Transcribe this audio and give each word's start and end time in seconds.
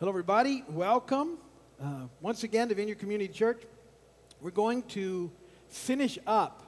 Hello, 0.00 0.10
everybody. 0.10 0.64
Welcome 0.70 1.38
uh, 1.80 2.08
once 2.20 2.42
again 2.42 2.68
to 2.68 2.74
Vineyard 2.74 2.98
Community 2.98 3.32
Church. 3.32 3.62
We're 4.40 4.50
going 4.50 4.82
to 4.88 5.30
finish 5.68 6.18
up 6.26 6.64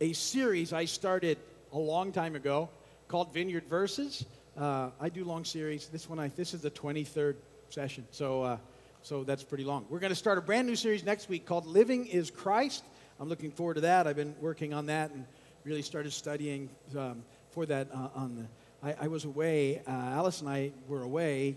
a 0.00 0.12
series 0.12 0.72
I 0.72 0.84
started 0.84 1.38
a 1.72 1.78
long 1.78 2.10
time 2.10 2.34
ago 2.34 2.68
called 3.06 3.32
Vineyard 3.32 3.68
Verses. 3.68 4.26
Uh, 4.58 4.90
I 5.00 5.08
do 5.08 5.22
long 5.22 5.44
series. 5.44 5.86
This 5.86 6.08
one, 6.08 6.18
I, 6.18 6.26
this 6.34 6.52
is 6.52 6.62
the 6.62 6.70
23rd 6.72 7.36
session, 7.70 8.08
so 8.10 8.42
uh, 8.42 8.56
so 9.02 9.22
that's 9.22 9.44
pretty 9.44 9.64
long. 9.64 9.86
We're 9.88 10.00
going 10.00 10.10
to 10.10 10.16
start 10.16 10.38
a 10.38 10.42
brand 10.42 10.66
new 10.66 10.74
series 10.74 11.04
next 11.04 11.28
week 11.28 11.46
called 11.46 11.66
Living 11.66 12.06
is 12.06 12.28
Christ. 12.28 12.82
I'm 13.20 13.28
looking 13.28 13.52
forward 13.52 13.74
to 13.74 13.82
that. 13.82 14.08
I've 14.08 14.16
been 14.16 14.34
working 14.40 14.74
on 14.74 14.86
that 14.86 15.12
and 15.12 15.24
really 15.62 15.82
started 15.82 16.12
studying 16.12 16.68
um, 16.98 17.22
for 17.52 17.66
that 17.66 17.86
uh, 17.94 18.08
on 18.16 18.34
the. 18.34 18.46
I, 18.82 19.04
I 19.04 19.06
was 19.06 19.26
away. 19.26 19.80
Uh, 19.86 19.90
Alice 19.92 20.40
and 20.40 20.50
I 20.50 20.72
were 20.88 21.02
away 21.02 21.56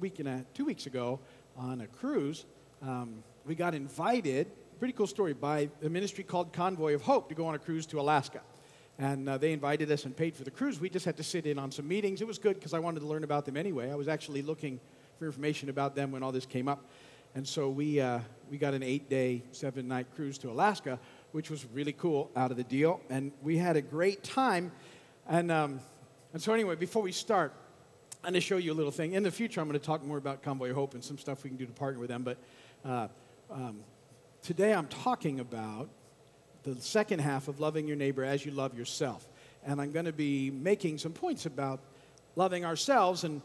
week 0.00 0.18
and 0.18 0.28
a, 0.28 0.44
two 0.54 0.64
weeks 0.64 0.86
ago 0.86 1.18
on 1.56 1.80
a 1.80 1.86
cruise. 1.86 2.44
Um, 2.82 3.22
we 3.44 3.54
got 3.54 3.74
invited, 3.74 4.46
pretty 4.78 4.92
cool 4.92 5.06
story, 5.06 5.32
by 5.32 5.68
a 5.82 5.88
ministry 5.88 6.22
called 6.22 6.52
Convoy 6.52 6.94
of 6.94 7.02
Hope 7.02 7.28
to 7.30 7.34
go 7.34 7.46
on 7.46 7.54
a 7.54 7.58
cruise 7.58 7.86
to 7.86 8.00
Alaska. 8.00 8.40
And 8.98 9.28
uh, 9.28 9.38
they 9.38 9.52
invited 9.52 9.90
us 9.90 10.04
and 10.04 10.16
paid 10.16 10.36
for 10.36 10.44
the 10.44 10.50
cruise. 10.50 10.80
We 10.80 10.88
just 10.90 11.04
had 11.04 11.16
to 11.16 11.22
sit 11.22 11.46
in 11.46 11.58
on 11.58 11.70
some 11.70 11.86
meetings. 11.86 12.20
It 12.20 12.26
was 12.26 12.38
good 12.38 12.54
because 12.54 12.74
I 12.74 12.78
wanted 12.78 13.00
to 13.00 13.06
learn 13.06 13.24
about 13.24 13.44
them 13.44 13.56
anyway. 13.56 13.90
I 13.90 13.94
was 13.94 14.08
actually 14.08 14.42
looking 14.42 14.80
for 15.18 15.26
information 15.26 15.68
about 15.68 15.94
them 15.94 16.12
when 16.12 16.22
all 16.22 16.32
this 16.32 16.46
came 16.46 16.68
up. 16.68 16.84
And 17.34 17.46
so 17.46 17.68
we, 17.68 18.00
uh, 18.00 18.20
we 18.50 18.58
got 18.58 18.74
an 18.74 18.82
eight 18.82 19.08
day, 19.08 19.42
seven 19.52 19.86
night 19.86 20.06
cruise 20.14 20.38
to 20.38 20.50
Alaska, 20.50 20.98
which 21.32 21.50
was 21.50 21.64
really 21.72 21.92
cool 21.92 22.30
out 22.34 22.50
of 22.50 22.56
the 22.56 22.64
deal. 22.64 23.00
And 23.10 23.32
we 23.42 23.58
had 23.58 23.76
a 23.76 23.82
great 23.82 24.24
time. 24.24 24.72
And, 25.28 25.52
um, 25.52 25.80
and 26.32 26.42
so, 26.42 26.52
anyway, 26.52 26.74
before 26.74 27.02
we 27.02 27.12
start, 27.12 27.52
I'm 28.24 28.32
going 28.32 28.34
to 28.34 28.40
show 28.40 28.56
you 28.56 28.72
a 28.72 28.74
little 28.74 28.90
thing. 28.90 29.12
In 29.12 29.22
the 29.22 29.30
future, 29.30 29.60
I'm 29.60 29.68
going 29.68 29.78
to 29.78 29.86
talk 29.86 30.04
more 30.04 30.18
about 30.18 30.42
Convoy 30.42 30.72
Hope 30.72 30.94
and 30.94 31.04
some 31.04 31.18
stuff 31.18 31.44
we 31.44 31.50
can 31.50 31.56
do 31.56 31.66
to 31.66 31.72
partner 31.72 32.00
with 32.00 32.08
them. 32.08 32.24
But 32.24 32.38
uh, 32.84 33.06
um, 33.48 33.78
today, 34.42 34.74
I'm 34.74 34.88
talking 34.88 35.38
about 35.38 35.88
the 36.64 36.74
second 36.80 37.20
half 37.20 37.46
of 37.46 37.60
loving 37.60 37.86
your 37.86 37.96
neighbor 37.96 38.24
as 38.24 38.44
you 38.44 38.50
love 38.50 38.76
yourself. 38.76 39.26
And 39.64 39.80
I'm 39.80 39.92
going 39.92 40.06
to 40.06 40.12
be 40.12 40.50
making 40.50 40.98
some 40.98 41.12
points 41.12 41.46
about 41.46 41.78
loving 42.34 42.64
ourselves 42.64 43.22
and 43.22 43.40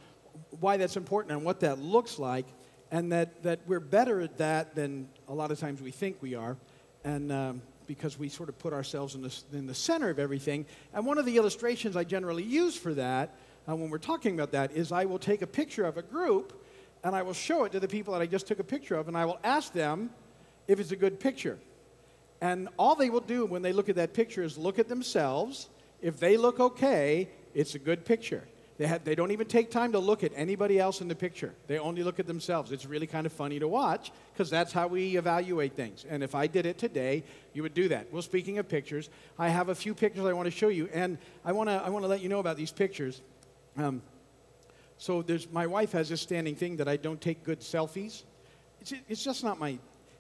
why 0.60 0.78
that's 0.78 0.98
important 0.98 1.34
and 1.34 1.46
what 1.46 1.60
that 1.60 1.78
looks 1.78 2.18
like, 2.18 2.48
and 2.90 3.12
that, 3.12 3.44
that 3.44 3.60
we're 3.68 3.80
better 3.80 4.22
at 4.22 4.40
that 4.40 4.74
than 4.74 5.08
a 5.28 5.34
lot 5.36 5.52
of 5.52 5.60
times 5.60 5.84
we 5.84 5.92
think 5.92 6.18
we 6.20 6.34
are. 6.34 6.58
And 7.04 7.32
um, 7.32 7.62
because 7.86 8.18
we 8.18 8.28
sort 8.28 8.50
of 8.50 8.58
put 8.58 8.74
ourselves 8.74 9.14
in 9.14 9.22
the, 9.22 9.36
in 9.52 9.68
the 9.68 9.76
center 9.76 10.10
of 10.10 10.18
everything. 10.18 10.66
And 10.96 11.06
one 11.06 11.20
of 11.20 11.26
the 11.26 11.38
illustrations 11.38 11.96
I 11.96 12.06
generally 12.06 12.44
use 12.44 12.76
for 12.76 12.96
that 12.96 13.36
uh, 13.68 13.76
when 13.76 13.90
we're 13.90 13.98
talking 13.98 14.34
about 14.34 14.52
that 14.52 14.72
is 14.74 14.92
I 14.92 15.06
will 15.06 15.20
take 15.20 15.42
a 15.42 15.48
picture 15.48 15.86
of 15.86 15.98
a 15.98 16.02
group 16.02 16.62
and 17.04 17.16
I 17.16 17.22
will 17.22 17.34
show 17.34 17.66
it 17.66 17.72
to 17.74 17.80
the 17.80 17.88
people 17.88 18.14
that 18.14 18.22
I 18.22 18.26
just 18.26 18.48
took 18.48 18.60
a 18.60 18.64
picture 18.64 18.96
of, 18.96 19.08
and 19.08 19.18
I 19.18 19.26
will 19.26 19.40
ask 19.44 19.74
them 19.74 20.10
if 20.68 20.80
it's 20.80 20.92
a 20.92 20.96
good 20.96 21.20
picture. 21.20 21.60
And 22.42 22.70
all 22.78 22.96
they 22.96 23.10
will 23.10 23.20
do 23.20 23.46
when 23.46 23.62
they 23.62 23.74
look 23.74 23.90
at 23.90 23.96
that 23.96 24.14
picture 24.14 24.44
is 24.44 24.58
look 24.58 24.80
at 24.80 24.88
themselves. 24.88 25.70
If 26.02 26.20
they 26.20 26.38
look 26.38 26.60
okay, 26.60 27.30
it's 27.54 27.76
a 27.76 27.80
good 27.80 28.06
picture. 28.06 28.44
They, 28.78 28.88
have, 28.88 29.04
they 29.04 29.16
don't 29.16 29.32
even 29.32 29.48
take 29.48 29.70
time 29.70 29.92
to 29.92 30.00
look 30.00 30.24
at 30.24 30.32
anybody 30.36 30.80
else 30.80 31.00
in 31.00 31.08
the 31.08 31.16
picture. 31.16 31.54
They 31.68 31.78
only 31.78 32.04
look 32.04 32.20
at 32.20 32.26
themselves. 32.26 32.72
It's 32.72 32.86
really 32.86 33.06
kind 33.06 33.26
of 33.26 33.32
funny 33.32 33.60
to 33.60 33.68
watch 33.68 34.12
because 34.34 34.50
that's 34.50 34.74
how 34.74 34.88
we 34.88 35.16
evaluate 35.16 35.74
things. 35.74 36.06
And 36.10 36.24
if 36.24 36.34
I 36.34 36.48
did 36.48 36.66
it 36.66 36.78
today, 36.78 37.24
you 37.54 37.62
would 37.62 37.74
do 37.74 37.88
that. 37.90 38.12
Well, 38.12 38.24
speaking 38.24 38.58
of 38.58 38.68
pictures, 38.68 39.10
I 39.38 39.50
have 39.50 39.70
a 39.70 39.76
few 39.76 39.94
pictures 39.94 40.26
I 40.26 40.34
want 40.34 40.48
to 40.48 40.52
show 40.52 40.70
you. 40.70 40.90
And 40.92 41.20
I 41.46 41.52
want 41.52 41.70
to 41.70 41.76
I 41.76 41.90
want 41.90 42.04
to 42.04 42.10
let 42.10 42.22
you 42.22 42.30
know 42.30 42.40
about 42.40 42.58
these 42.58 42.72
pictures. 42.72 43.22
Um, 43.78 44.02
so 44.98 45.22
there's, 45.22 45.52
my 45.52 45.68
wife 45.68 45.92
has 45.94 46.10
this 46.10 46.22
standing 46.22 46.56
thing 46.56 46.78
that 46.78 46.88
I 46.88 46.98
don't 46.98 47.20
take 47.20 47.44
good 47.44 47.60
selfies. 47.60 48.24
It's, 48.82 48.94
it's 49.10 49.24
just 49.24 49.44
not 49.44 49.60
my, 49.60 49.78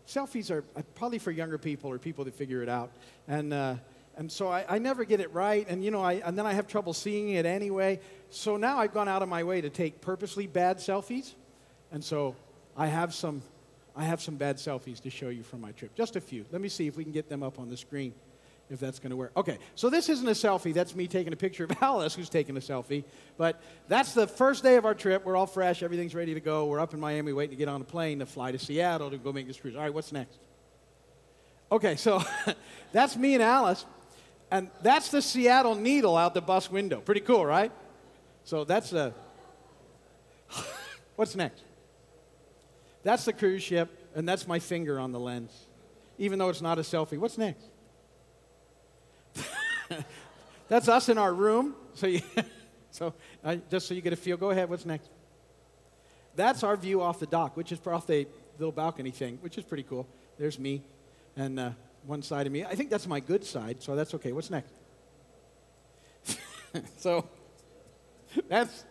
selfies 0.08 0.52
are 0.52 0.64
uh, 0.76 0.82
probably 0.96 1.20
for 1.20 1.32
younger 1.32 1.58
people 1.58 1.90
or 1.90 1.98
people 1.98 2.26
that 2.26 2.36
figure 2.36 2.62
it 2.62 2.69
out. 2.69 2.92
And, 3.28 3.53
uh, 3.53 3.75
and 4.18 4.31
so 4.31 4.50
I, 4.50 4.66
I, 4.68 4.80
never 4.80 5.06
get 5.06 5.19
it 5.19 5.34
right, 5.34 5.66
and, 5.68 5.84
you 5.84 5.90
know, 5.90 6.02
I, 6.02 6.13
and 6.13 6.38
then 6.38 6.46
I 6.46 6.53
have 6.53 6.68
trouble 6.68 6.94
seeing 6.94 7.30
it 7.30 7.46
anyway. 7.46 8.00
So 8.30 8.58
now 8.58 8.78
I've 8.78 8.94
gone 8.94 9.08
out 9.08 9.24
of 9.24 9.30
my 9.30 9.44
way 9.44 9.62
to 9.62 9.69
take 9.69 10.02
purposely 10.02 10.47
bad 10.47 10.78
selfies. 10.78 11.34
And 11.92 12.03
so 12.03 12.36
I 12.78 12.88
have 12.88 13.13
some, 13.13 13.42
I 13.96 14.03
have 14.03 14.22
some 14.22 14.36
bad 14.36 14.58
selfies 14.58 15.00
to 15.02 15.09
show 15.09 15.30
you 15.30 15.44
from 15.44 15.62
my 15.62 15.72
trip. 15.72 15.96
Just 15.96 16.16
a 16.16 16.22
few. 16.22 16.46
Let 16.52 16.62
me 16.62 16.69
see 16.69 16.88
if 16.88 16.96
we 16.96 17.03
can 17.03 17.13
get 17.13 17.30
them 17.30 17.42
up 17.42 17.59
on 17.59 17.69
the 17.69 17.78
screen 17.78 18.13
if 18.69 18.79
that's 18.79 19.00
going 19.00 19.12
to 19.12 19.16
work. 19.16 19.31
Okay, 19.35 19.57
so 19.75 19.90
this 19.90 20.09
isn't 20.09 20.28
a 20.28 20.31
selfie. 20.31 20.74
That's 20.74 20.96
me 20.96 21.07
taking 21.07 21.34
a 21.34 21.35
picture 21.35 21.63
of 21.63 21.72
Alice, 21.81 22.16
who's 22.16 22.29
taking 22.29 22.57
a 22.57 22.59
selfie. 22.59 23.03
But 23.38 23.62
that's 23.88 24.13
the 24.13 24.28
first 24.28 24.63
day 24.63 24.78
of 24.78 24.85
our 24.85 24.96
trip. 24.96 25.25
We're 25.25 25.35
all 25.35 25.46
fresh. 25.46 25.84
Everything's 25.84 26.16
ready 26.16 26.34
to 26.34 26.40
go. 26.40 26.66
We're 26.66 26.79
up 26.79 26.94
in 26.94 27.00
Miami 27.00 27.34
waiting 27.34 27.51
to 27.51 27.57
get 27.57 27.68
on 27.68 27.81
a 27.81 27.85
plane 27.85 28.19
to 28.19 28.25
fly 28.25 28.51
to 28.51 28.59
Seattle 28.59 29.09
to 29.12 29.18
go 29.18 29.31
make 29.31 29.47
this 29.47 29.57
cruise. 29.57 29.75
All 29.75 29.81
right, 29.81 29.94
what's 29.94 30.12
next? 30.12 30.38
Okay, 31.72 31.96
so 31.96 32.24
that's 32.91 33.16
me 33.16 33.34
and 33.34 33.44
Alice. 33.44 33.85
And 34.51 34.69
that's 34.81 35.09
the 35.09 35.22
Seattle 35.22 35.75
Needle 35.75 36.16
out 36.16 36.34
the 36.34 36.41
bus 36.41 36.69
window. 36.69 37.01
Pretty 37.01 37.22
cool, 37.22 37.45
right? 37.45 37.72
So 38.44 38.63
that's 38.63 38.94
a. 38.94 39.13
what's 41.16 41.35
next? 41.35 41.63
That's 43.03 43.25
the 43.25 43.34
cruise 43.34 43.63
ship, 43.63 43.90
and 44.16 44.28
that's 44.28 44.47
my 44.47 44.59
finger 44.59 45.00
on 45.00 45.12
the 45.12 45.19
lens, 45.19 45.51
even 46.18 46.40
though 46.40 46.50
it's 46.50 46.62
not 46.62 46.80
a 46.80 46.81
selfie. 46.81 47.18
What's 47.18 47.38
next? 47.38 47.66
That's 50.73 50.88
us 50.88 51.07
in 51.07 51.19
our 51.19 51.31
room. 51.31 51.75
So, 51.95 52.07
you, 52.07 52.22
so 52.89 53.13
uh, 53.44 53.57
just 53.69 53.88
so 53.88 53.94
you 53.94 54.01
get 54.01 54.13
a 54.13 54.16
feel, 54.16 54.35
go 54.35 54.50
ahead. 54.50 54.67
What's 54.67 54.84
next? 54.84 55.11
That's 56.35 56.63
our 56.63 56.75
view 56.75 57.03
off 57.03 57.19
the 57.19 57.28
dock, 57.28 57.56
which 57.56 57.72
is 57.72 57.79
off 57.85 58.07
the 58.07 58.25
little 58.57 58.72
balcony 58.72 59.12
thing, 59.12 59.38
which 59.41 59.59
is 59.59 59.63
pretty 59.63 59.83
cool. 59.83 60.07
There's 60.39 60.57
me 60.57 60.81
and 61.35 61.59
uh, 61.59 61.69
one 62.07 62.23
side 62.23 62.47
of 62.47 62.51
me. 62.51 62.66
I 62.66 62.73
think 62.73 62.89
that's 62.89 63.06
my 63.06 63.19
good 63.19 63.45
side, 63.45 63.83
so 63.83 63.95
that's 63.95 64.16
okay. 64.16 64.31
What's 64.31 64.50
next? 64.50 64.73
so 66.97 67.29
that's 68.50 68.85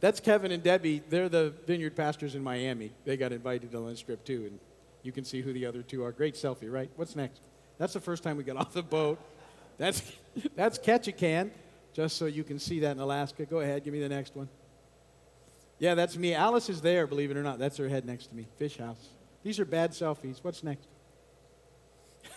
that's 0.00 0.18
Kevin 0.18 0.50
and 0.50 0.64
Debbie. 0.64 1.00
They're 1.08 1.28
the 1.28 1.54
vineyard 1.68 1.94
pastors 1.94 2.34
in 2.34 2.42
Miami. 2.42 2.90
They 3.04 3.16
got 3.16 3.30
invited 3.30 3.70
to 3.70 3.78
lunch 3.78 4.04
trip 4.04 4.24
too, 4.24 4.46
and 4.48 4.58
you 5.04 5.12
can 5.12 5.24
see 5.24 5.40
who 5.40 5.52
the 5.52 5.66
other 5.66 5.82
two 5.82 6.02
are. 6.02 6.10
Great 6.10 6.34
selfie, 6.34 6.68
right? 6.68 6.90
What's 6.96 7.14
next? 7.14 7.42
That's 7.78 7.92
the 7.92 8.00
first 8.00 8.24
time 8.24 8.36
we 8.36 8.42
got 8.42 8.56
off 8.56 8.72
the 8.72 8.82
boat. 8.82 9.20
That's, 9.78 10.02
that's 10.54 10.78
Ketchikan, 10.78 11.50
just 11.92 12.16
so 12.16 12.26
you 12.26 12.44
can 12.44 12.58
see 12.58 12.80
that 12.80 12.92
in 12.92 13.00
Alaska. 13.00 13.44
Go 13.44 13.60
ahead, 13.60 13.84
give 13.84 13.92
me 13.92 14.00
the 14.00 14.08
next 14.08 14.36
one. 14.36 14.48
Yeah, 15.78 15.94
that's 15.94 16.16
me. 16.16 16.34
Alice 16.34 16.68
is 16.68 16.80
there, 16.80 17.06
believe 17.06 17.30
it 17.30 17.36
or 17.36 17.42
not. 17.42 17.58
That's 17.58 17.76
her 17.78 17.88
head 17.88 18.04
next 18.04 18.26
to 18.28 18.36
me. 18.36 18.46
Fish 18.56 18.78
house. 18.78 19.08
These 19.42 19.58
are 19.58 19.64
bad 19.64 19.90
selfies. 19.90 20.38
What's 20.42 20.62
next? 20.62 20.86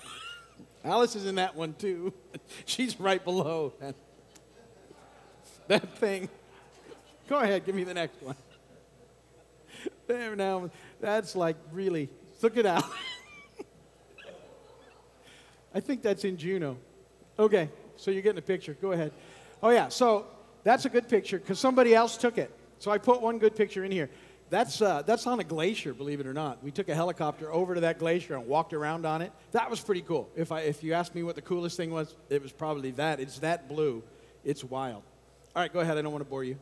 Alice 0.84 1.16
is 1.16 1.26
in 1.26 1.36
that 1.36 1.56
one 1.56 1.74
too. 1.74 2.14
She's 2.66 3.00
right 3.00 3.24
below 3.24 3.74
that, 3.80 3.96
that 5.68 5.98
thing. 5.98 6.30
Go 7.28 7.40
ahead, 7.40 7.66
give 7.66 7.76
me 7.76 7.84
the 7.84 7.94
next 7.94 8.22
one. 8.22 8.36
There 10.08 10.38
now, 10.38 10.72
that's 11.02 11.36
like 11.36 11.58
really. 11.74 12.10
Look 12.42 12.56
at 12.56 12.66
Alice. 12.66 12.86
I 15.76 15.82
think 15.82 16.02
that's 16.02 16.24
in 16.24 16.38
Juneau. 16.38 16.78
Okay, 17.40 17.70
so 17.96 18.12
you're 18.12 18.22
getting 18.22 18.40
a 18.40 18.42
picture. 18.42 18.76
Go 18.82 18.92
ahead. 18.92 19.12
Oh, 19.62 19.70
yeah, 19.70 19.90
so 19.90 20.28
that's 20.64 20.86
a 20.86 20.90
good 20.90 21.08
picture 21.08 21.40
because 21.40 21.60
somebody 21.60 21.94
else 21.94 22.18
took 22.18 22.38
it. 22.38 22.52
So 22.80 22.92
I 22.92 22.98
put 22.98 23.22
one 23.22 23.40
good 23.40 23.56
picture 23.56 23.84
in 23.84 23.92
here. 23.92 24.10
That's, 24.50 24.82
uh, 24.82 25.02
that's 25.02 25.28
on 25.28 25.40
a 25.40 25.44
glacier, 25.44 25.94
believe 25.94 26.20
it 26.20 26.28
or 26.28 26.34
not. 26.34 26.64
We 26.64 26.72
took 26.72 26.88
a 26.88 26.96
helicopter 26.96 27.52
over 27.52 27.76
to 27.76 27.82
that 27.82 28.00
glacier 28.00 28.36
and 28.36 28.48
walked 28.48 28.74
around 28.74 29.06
on 29.06 29.22
it. 29.22 29.32
That 29.52 29.70
was 29.70 29.82
pretty 29.82 30.02
cool. 30.02 30.30
If, 30.36 30.52
I, 30.52 30.62
if 30.62 30.84
you 30.84 30.94
ask 30.94 31.14
me 31.14 31.24
what 31.24 31.36
the 31.36 31.42
coolest 31.42 31.76
thing 31.76 31.92
was, 31.92 32.16
it 32.30 32.42
was 32.42 32.54
probably 32.54 32.92
that. 32.92 33.20
It's 33.20 33.40
that 33.40 33.68
blue. 33.68 34.04
It's 34.46 34.64
wild. 34.64 35.04
All 35.56 35.62
right, 35.62 35.74
go 35.74 35.82
ahead. 35.82 35.98
I 35.98 36.02
don't 36.02 36.14
want 36.14 36.24
to 36.24 36.30
bore 36.30 36.46
you. 36.46 36.58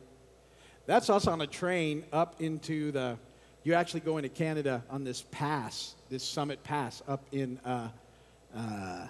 That's 0.86 1.10
us 1.10 1.26
on 1.26 1.40
a 1.40 1.46
train 1.46 2.04
up 2.12 2.40
into 2.40 2.92
the. 2.92 3.18
You 3.62 3.74
actually 3.74 4.00
go 4.00 4.16
into 4.16 4.28
Canada 4.28 4.84
on 4.88 5.04
this 5.04 5.24
pass, 5.32 5.96
this 6.08 6.22
summit 6.22 6.62
pass 6.62 7.02
up 7.08 7.24
in 7.32 7.58
uh, 7.64 7.88
uh, 8.56 9.06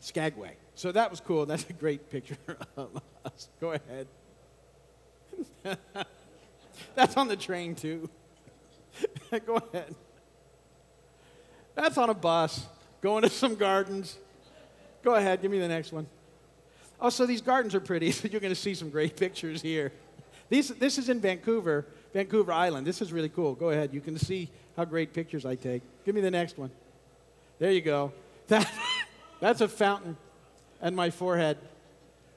Skagway. 0.00 0.56
So 0.74 0.92
that 0.92 1.10
was 1.10 1.20
cool. 1.20 1.46
That's 1.46 1.68
a 1.68 1.72
great 1.72 2.10
picture 2.10 2.36
of 2.76 3.00
us. 3.24 3.48
Go 3.60 3.72
ahead. 3.72 4.06
That's 6.94 7.16
on 7.16 7.28
the 7.28 7.36
train, 7.36 7.74
too. 7.74 8.08
Go 9.46 9.56
ahead. 9.56 9.94
That's 11.74 11.96
on 11.96 12.10
a 12.10 12.14
bus 12.14 12.66
going 13.00 13.22
to 13.22 13.30
some 13.30 13.54
gardens. 13.54 14.18
Go 15.02 15.14
ahead, 15.14 15.40
give 15.40 15.50
me 15.50 15.58
the 15.58 15.68
next 15.68 15.92
one. 15.92 16.06
Oh, 17.00 17.08
so 17.08 17.24
these 17.24 17.40
gardens 17.40 17.74
are 17.74 17.80
pretty, 17.80 18.10
so 18.12 18.28
you're 18.28 18.40
going 18.40 18.52
to 18.52 18.60
see 18.60 18.74
some 18.74 18.90
great 18.90 19.16
pictures 19.16 19.62
here. 19.62 19.92
These, 20.50 20.68
this 20.70 20.98
is 20.98 21.08
in 21.08 21.20
Vancouver, 21.20 21.86
Vancouver 22.12 22.52
Island. 22.52 22.86
This 22.86 23.00
is 23.00 23.12
really 23.12 23.28
cool. 23.28 23.54
Go 23.54 23.70
ahead, 23.70 23.94
you 23.94 24.00
can 24.00 24.18
see 24.18 24.50
how 24.76 24.84
great 24.84 25.14
pictures 25.14 25.46
I 25.46 25.54
take. 25.54 25.82
Give 26.04 26.14
me 26.14 26.20
the 26.20 26.30
next 26.30 26.58
one. 26.58 26.70
There 27.58 27.70
you 27.70 27.80
go. 27.80 28.12
That, 28.48 28.70
that's 29.40 29.60
a 29.60 29.68
fountain 29.68 30.16
and 30.80 30.94
my 30.94 31.10
forehead. 31.10 31.58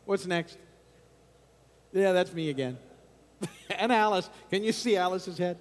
What's 0.05 0.25
next? 0.25 0.57
Yeah, 1.91 2.11
that's 2.11 2.33
me 2.33 2.49
again. 2.49 2.77
and 3.77 3.91
Alice. 3.91 4.29
Can 4.49 4.63
you 4.63 4.71
see 4.71 4.97
Alice's 4.97 5.37
head? 5.37 5.57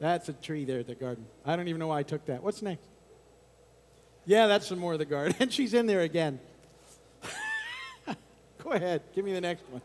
That's 0.00 0.28
a 0.28 0.32
tree 0.32 0.64
there 0.64 0.80
at 0.80 0.86
the 0.86 0.94
garden. 0.94 1.26
I 1.46 1.56
don't 1.56 1.68
even 1.68 1.78
know 1.78 1.88
why 1.88 2.00
I 2.00 2.02
took 2.02 2.26
that. 2.26 2.42
What's 2.42 2.60
next? 2.60 2.86
Yeah, 4.26 4.46
that's 4.46 4.66
some 4.66 4.78
more 4.78 4.94
of 4.94 4.98
the 4.98 5.04
garden. 5.04 5.34
And 5.40 5.52
she's 5.52 5.74
in 5.74 5.86
there 5.86 6.00
again. 6.00 6.40
Go 8.62 8.70
ahead. 8.70 9.02
Give 9.14 9.24
me 9.24 9.32
the 9.32 9.40
next 9.40 9.64
one. 9.70 9.82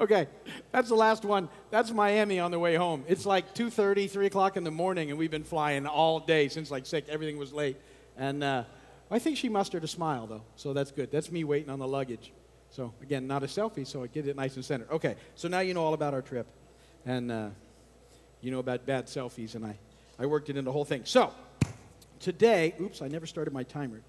okay, 0.00 0.26
that's 0.72 0.88
the 0.88 0.94
last 0.94 1.24
one. 1.24 1.48
That's 1.70 1.90
Miami 1.90 2.40
on 2.40 2.50
the 2.50 2.58
way 2.58 2.74
home. 2.74 3.04
It's 3.08 3.24
like 3.24 3.54
2.30, 3.54 4.10
3 4.10 4.26
o'clock 4.26 4.56
in 4.56 4.64
the 4.64 4.70
morning, 4.70 5.10
and 5.10 5.18
we've 5.18 5.30
been 5.30 5.44
flying 5.44 5.86
all 5.86 6.20
day 6.20 6.48
since 6.48 6.70
like 6.70 6.84
6. 6.86 7.08
Everything 7.08 7.38
was 7.38 7.52
late. 7.52 7.76
And 8.18 8.42
uh, 8.42 8.64
I 9.10 9.18
think 9.18 9.36
she 9.36 9.48
mustered 9.48 9.84
a 9.84 9.88
smile, 9.88 10.26
though, 10.26 10.42
so 10.56 10.72
that's 10.72 10.90
good. 10.90 11.12
That's 11.12 11.30
me 11.30 11.44
waiting 11.44 11.70
on 11.70 11.78
the 11.78 11.86
luggage. 11.86 12.32
So, 12.70 12.92
again, 13.02 13.26
not 13.26 13.44
a 13.44 13.46
selfie, 13.46 13.86
so 13.86 14.02
I 14.02 14.08
get 14.08 14.26
it 14.26 14.34
nice 14.34 14.56
and 14.56 14.64
centered. 14.64 14.90
Okay, 14.90 15.14
so 15.36 15.46
now 15.48 15.60
you 15.60 15.74
know 15.74 15.84
all 15.84 15.94
about 15.94 16.12
our 16.12 16.22
trip. 16.22 16.46
And 17.04 17.30
uh, 17.30 17.48
you 18.40 18.50
know 18.50 18.58
about 18.58 18.84
bad 18.84 19.06
selfies, 19.06 19.54
and 19.54 19.64
I, 19.64 19.78
I 20.18 20.26
worked 20.26 20.50
it 20.50 20.56
into 20.56 20.62
the 20.62 20.72
whole 20.72 20.84
thing. 20.84 21.02
So, 21.04 21.32
today, 22.18 22.74
oops, 22.80 23.00
I 23.00 23.06
never 23.06 23.26
started 23.26 23.54
my 23.54 23.62
timer. 23.62 24.02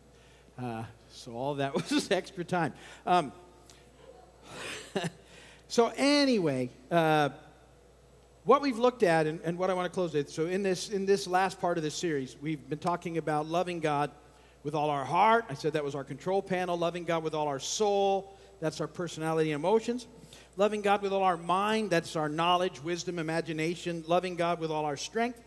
Uh, 0.57 0.83
so, 1.11 1.33
all 1.33 1.55
that 1.55 1.75
was 1.91 2.09
extra 2.09 2.43
time. 2.43 2.73
Um, 3.05 3.31
so, 5.67 5.93
anyway, 5.95 6.71
uh, 6.89 7.29
what 8.45 8.63
we've 8.63 8.79
looked 8.79 9.03
at 9.03 9.27
and, 9.27 9.39
and, 9.43 9.59
what 9.59 9.69
I 9.69 9.75
want 9.75 9.85
to 9.85 9.93
close 9.93 10.15
with. 10.15 10.31
So, 10.31 10.47
in 10.47 10.63
this, 10.63 10.89
in 10.89 11.05
this 11.05 11.27
last 11.27 11.61
part 11.61 11.77
of 11.77 11.83
this 11.83 11.93
series, 11.93 12.35
we've 12.41 12.67
been 12.67 12.79
talking 12.79 13.19
about 13.19 13.45
loving 13.45 13.79
God 13.79 14.09
with 14.67 14.75
all 14.75 14.89
our 14.89 15.05
heart. 15.05 15.45
I 15.49 15.53
said 15.53 15.71
that 15.73 15.83
was 15.85 15.95
our 15.95 16.03
control 16.03 16.41
panel, 16.41 16.77
loving 16.77 17.05
God 17.05 17.23
with 17.23 17.33
all 17.33 17.47
our 17.47 17.57
soul. 17.57 18.35
That's 18.59 18.81
our 18.81 18.87
personality 18.87 19.53
and 19.53 19.61
emotions. 19.61 20.07
Loving 20.57 20.81
God 20.81 21.01
with 21.01 21.13
all 21.13 21.23
our 21.23 21.37
mind. 21.37 21.89
That's 21.89 22.17
our 22.17 22.27
knowledge, 22.27 22.83
wisdom, 22.83 23.17
imagination. 23.17 24.03
Loving 24.07 24.35
God 24.35 24.59
with 24.59 24.69
all 24.69 24.83
our 24.83 24.97
strength. 24.97 25.39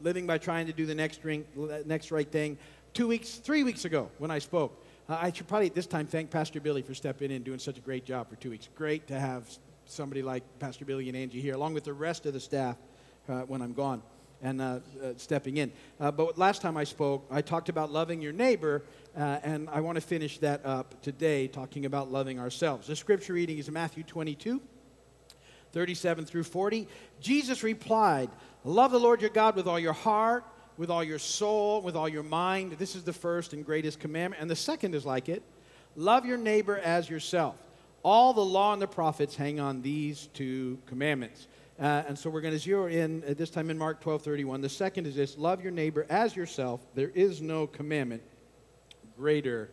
Living 0.00 0.28
by 0.28 0.38
trying 0.38 0.68
to 0.68 0.72
do 0.72 0.86
the 0.86 0.94
next, 0.94 1.24
ring, 1.24 1.44
next 1.86 2.12
right 2.12 2.30
thing. 2.30 2.56
Two 2.94 3.08
weeks, 3.08 3.34
three 3.34 3.64
weeks 3.64 3.84
ago 3.84 4.08
when 4.18 4.30
I 4.30 4.38
spoke, 4.38 4.80
uh, 5.08 5.18
I 5.20 5.32
should 5.32 5.48
probably 5.48 5.66
at 5.66 5.74
this 5.74 5.88
time 5.88 6.06
thank 6.06 6.30
Pastor 6.30 6.60
Billy 6.60 6.82
for 6.82 6.94
stepping 6.94 7.32
in 7.32 7.38
and 7.38 7.44
doing 7.44 7.58
such 7.58 7.78
a 7.78 7.80
great 7.80 8.04
job 8.04 8.30
for 8.30 8.36
two 8.36 8.50
weeks. 8.50 8.68
Great 8.76 9.08
to 9.08 9.18
have 9.18 9.50
somebody 9.86 10.22
like 10.22 10.44
Pastor 10.60 10.84
Billy 10.84 11.08
and 11.08 11.16
Angie 11.16 11.40
here, 11.40 11.54
along 11.54 11.74
with 11.74 11.82
the 11.82 11.92
rest 11.92 12.26
of 12.26 12.32
the 12.32 12.38
staff 12.38 12.76
uh, 13.28 13.40
when 13.40 13.60
I'm 13.60 13.72
gone 13.72 14.02
and 14.42 14.60
uh, 14.60 14.64
uh, 14.64 15.12
stepping 15.16 15.56
in. 15.56 15.72
Uh, 16.00 16.10
but 16.10 16.36
last 16.36 16.60
time 16.60 16.76
I 16.76 16.84
spoke, 16.84 17.24
I 17.30 17.40
talked 17.40 17.68
about 17.68 17.92
loving 17.92 18.20
your 18.20 18.32
neighbor, 18.32 18.82
uh, 19.16 19.38
and 19.42 19.68
I 19.70 19.80
want 19.80 19.96
to 19.96 20.00
finish 20.00 20.38
that 20.38 20.66
up 20.66 21.00
today, 21.02 21.46
talking 21.46 21.86
about 21.86 22.10
loving 22.10 22.40
ourselves. 22.40 22.88
The 22.88 22.96
scripture 22.96 23.34
reading 23.34 23.58
is 23.58 23.70
Matthew 23.70 24.02
22, 24.02 24.60
37 25.72 26.24
through 26.26 26.44
40. 26.44 26.88
Jesus 27.20 27.62
replied, 27.62 28.30
Love 28.64 28.90
the 28.90 29.00
Lord 29.00 29.20
your 29.20 29.30
God 29.30 29.56
with 29.56 29.66
all 29.66 29.78
your 29.78 29.92
heart, 29.92 30.44
with 30.76 30.90
all 30.90 31.04
your 31.04 31.18
soul, 31.18 31.80
with 31.80 31.96
all 31.96 32.08
your 32.08 32.22
mind. 32.22 32.72
This 32.72 32.94
is 32.96 33.04
the 33.04 33.12
first 33.12 33.52
and 33.52 33.64
greatest 33.64 34.00
commandment. 34.00 34.40
And 34.40 34.50
the 34.50 34.56
second 34.56 34.94
is 34.94 35.06
like 35.06 35.28
it 35.28 35.42
love 35.94 36.24
your 36.24 36.38
neighbor 36.38 36.78
as 36.78 37.08
yourself. 37.08 37.56
All 38.02 38.32
the 38.32 38.44
law 38.44 38.72
and 38.72 38.82
the 38.82 38.88
prophets 38.88 39.36
hang 39.36 39.60
on 39.60 39.82
these 39.82 40.28
two 40.34 40.78
commandments. 40.86 41.46
Uh, 41.80 42.02
and 42.06 42.18
so 42.18 42.30
we're 42.30 42.40
going 42.40 42.54
to 42.54 42.60
zero 42.60 42.86
in 42.86 43.24
at 43.24 43.38
this 43.38 43.50
time 43.50 43.70
in 43.70 43.78
Mark 43.78 44.00
12 44.00 44.22
31. 44.22 44.60
The 44.60 44.68
second 44.68 45.06
is 45.06 45.14
this 45.14 45.38
love 45.38 45.62
your 45.62 45.72
neighbor 45.72 46.06
as 46.08 46.36
yourself. 46.36 46.80
There 46.94 47.10
is 47.14 47.40
no 47.40 47.66
commandment 47.66 48.22
greater 49.16 49.70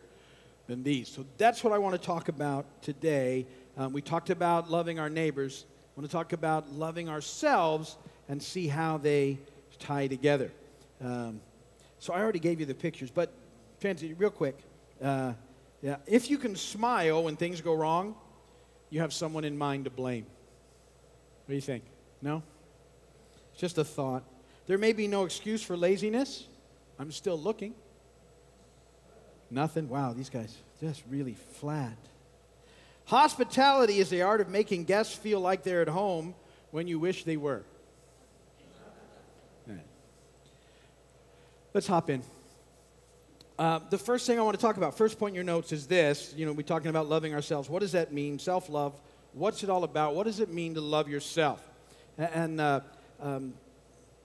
than 0.66 0.82
these. 0.82 1.08
So 1.08 1.24
that's 1.38 1.62
what 1.64 1.72
I 1.72 1.78
want 1.78 2.00
to 2.00 2.06
talk 2.06 2.28
about 2.28 2.82
today. 2.82 3.46
Um, 3.76 3.92
we 3.92 4.02
talked 4.02 4.30
about 4.30 4.70
loving 4.70 4.98
our 4.98 5.10
neighbors. 5.10 5.66
I 5.68 6.00
want 6.00 6.10
to 6.10 6.12
talk 6.12 6.32
about 6.32 6.72
loving 6.72 7.08
ourselves 7.08 7.96
and 8.28 8.42
see 8.42 8.68
how 8.68 8.96
they 8.96 9.38
tie 9.78 10.06
together. 10.06 10.52
Um, 11.02 11.40
so 11.98 12.12
I 12.12 12.20
already 12.20 12.38
gave 12.38 12.60
you 12.60 12.66
the 12.66 12.74
pictures, 12.74 13.10
but 13.10 13.32
Fancy, 13.78 14.14
real 14.14 14.30
quick. 14.30 14.58
Uh, 15.02 15.32
yeah, 15.82 15.96
if 16.06 16.30
you 16.30 16.36
can 16.36 16.54
smile 16.54 17.24
when 17.24 17.36
things 17.36 17.60
go 17.60 17.74
wrong, 17.74 18.14
you 18.90 19.00
have 19.00 19.12
someone 19.12 19.44
in 19.44 19.56
mind 19.56 19.84
to 19.84 19.90
blame. 19.90 20.26
What 21.50 21.54
do 21.54 21.56
you 21.56 21.62
think? 21.62 21.82
No? 22.22 22.44
It's 23.50 23.60
just 23.60 23.76
a 23.76 23.82
thought. 23.82 24.22
There 24.68 24.78
may 24.78 24.92
be 24.92 25.08
no 25.08 25.24
excuse 25.24 25.60
for 25.64 25.76
laziness. 25.76 26.46
I'm 26.96 27.10
still 27.10 27.36
looking. 27.36 27.74
Nothing? 29.50 29.88
Wow, 29.88 30.12
these 30.12 30.30
guys 30.30 30.56
just 30.80 31.02
really 31.10 31.34
flat. 31.54 31.98
Hospitality 33.06 33.98
is 33.98 34.10
the 34.10 34.22
art 34.22 34.40
of 34.40 34.48
making 34.48 34.84
guests 34.84 35.12
feel 35.12 35.40
like 35.40 35.64
they're 35.64 35.82
at 35.82 35.88
home 35.88 36.36
when 36.70 36.86
you 36.86 37.00
wish 37.00 37.24
they 37.24 37.36
were. 37.36 37.64
Right. 39.66 39.78
Let's 41.74 41.88
hop 41.88 42.10
in. 42.10 42.22
Uh, 43.58 43.80
the 43.90 43.98
first 43.98 44.24
thing 44.24 44.38
I 44.38 44.42
want 44.42 44.56
to 44.56 44.62
talk 44.62 44.76
about, 44.76 44.96
first 44.96 45.18
point 45.18 45.32
in 45.32 45.34
your 45.34 45.42
notes 45.42 45.72
is 45.72 45.88
this. 45.88 46.32
You 46.36 46.46
know, 46.46 46.52
we're 46.52 46.62
talking 46.62 46.90
about 46.90 47.08
loving 47.08 47.34
ourselves. 47.34 47.68
What 47.68 47.80
does 47.80 47.90
that 47.90 48.12
mean? 48.12 48.38
Self 48.38 48.68
love. 48.68 48.94
What's 49.32 49.62
it 49.62 49.70
all 49.70 49.84
about? 49.84 50.14
What 50.14 50.24
does 50.24 50.40
it 50.40 50.52
mean 50.52 50.74
to 50.74 50.80
love 50.80 51.08
yourself? 51.08 51.62
And 52.18 52.60
uh, 52.60 52.80
um, 53.20 53.54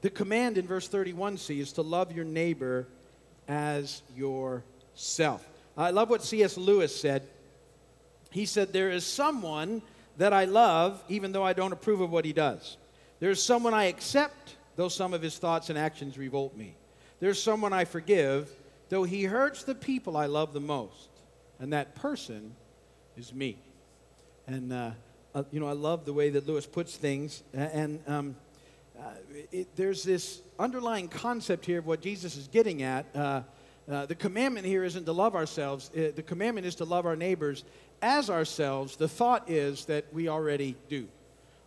the 0.01 0.09
command 0.09 0.57
in 0.57 0.67
verse 0.67 0.87
31c 0.87 1.59
is 1.59 1.73
to 1.73 1.81
love 1.81 2.11
your 2.11 2.25
neighbor 2.25 2.87
as 3.47 4.01
yourself. 4.15 5.47
I 5.77 5.91
love 5.91 6.09
what 6.09 6.23
C.S. 6.23 6.57
Lewis 6.57 6.95
said. 6.95 7.27
He 8.31 8.45
said, 8.45 8.73
There 8.73 8.89
is 8.89 9.05
someone 9.05 9.81
that 10.17 10.33
I 10.33 10.45
love, 10.45 11.03
even 11.09 11.31
though 11.31 11.43
I 11.43 11.53
don't 11.53 11.71
approve 11.71 12.01
of 12.01 12.11
what 12.11 12.25
he 12.25 12.33
does. 12.33 12.77
There's 13.19 13.41
someone 13.41 13.73
I 13.73 13.85
accept, 13.85 14.55
though 14.75 14.89
some 14.89 15.13
of 15.13 15.21
his 15.21 15.37
thoughts 15.37 15.69
and 15.69 15.77
actions 15.77 16.17
revolt 16.17 16.55
me. 16.55 16.75
There's 17.19 17.41
someone 17.41 17.73
I 17.73 17.85
forgive, 17.85 18.49
though 18.89 19.03
he 19.03 19.23
hurts 19.23 19.63
the 19.63 19.75
people 19.75 20.17
I 20.17 20.25
love 20.25 20.53
the 20.53 20.59
most. 20.59 21.09
And 21.59 21.73
that 21.73 21.95
person 21.95 22.55
is 23.15 23.33
me. 23.33 23.57
And, 24.47 24.71
uh, 24.71 24.91
uh, 25.33 25.43
you 25.51 25.59
know, 25.59 25.67
I 25.67 25.73
love 25.73 26.05
the 26.05 26.13
way 26.13 26.29
that 26.29 26.47
Lewis 26.47 26.65
puts 26.65 26.95
things. 26.95 27.43
And 27.53 27.99
um, 28.07 28.35
uh, 28.99 29.09
it, 29.51 29.75
there's 29.75 30.03
this 30.03 30.41
underlying 30.59 31.07
concept 31.07 31.65
here 31.65 31.79
of 31.79 31.87
what 31.87 32.01
Jesus 32.01 32.37
is 32.37 32.47
getting 32.47 32.83
at. 32.83 33.05
Uh, 33.15 33.41
uh, 33.89 34.05
the 34.05 34.15
commandment 34.15 34.65
here 34.65 34.83
isn't 34.83 35.05
to 35.05 35.11
love 35.11 35.35
ourselves, 35.35 35.89
the 35.89 36.23
commandment 36.25 36.65
is 36.65 36.75
to 36.75 36.85
love 36.85 37.05
our 37.05 37.15
neighbors 37.15 37.63
as 38.01 38.29
ourselves. 38.29 38.95
The 38.95 39.07
thought 39.07 39.49
is 39.49 39.85
that 39.85 40.05
we 40.11 40.27
already 40.27 40.75
do 40.89 41.07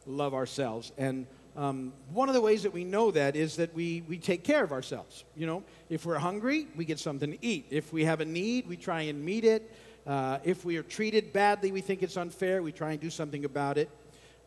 love 0.07 0.35
ourselves. 0.35 0.91
And 0.99 1.27
um, 1.57 1.93
one 2.13 2.29
of 2.29 2.35
the 2.35 2.41
ways 2.41 2.63
that 2.63 2.73
we 2.73 2.85
know 2.85 3.11
that 3.11 3.35
is 3.37 3.57
that 3.57 3.75
we, 3.75 4.03
we 4.09 4.19
take 4.19 4.45
care 4.45 4.63
of 4.63 4.73
ourselves. 4.73 5.25
You 5.37 5.47
know, 5.47 5.63
if 5.91 6.07
we're 6.07 6.19
hungry, 6.19 6.69
we 6.77 6.85
get 6.85 6.99
something 6.99 7.33
to 7.33 7.45
eat. 7.45 7.67
If 7.71 7.93
we 7.93 8.05
have 8.05 8.21
a 8.21 8.25
need, 8.25 8.69
we 8.69 8.77
try 8.77 9.03
and 9.03 9.25
meet 9.25 9.45
it. 9.45 9.71
Uh, 10.09 10.39
if 10.43 10.65
we 10.65 10.79
are 10.79 10.83
treated 10.83 11.35
badly, 11.35 11.71
we 11.71 11.83
think 11.83 12.03
it's 12.03 12.17
unfair, 12.17 12.63
we 12.63 12.73
try 12.73 12.93
and 12.93 13.01
do 13.01 13.11
something 13.11 13.45
about 13.45 13.77
it. 13.77 13.91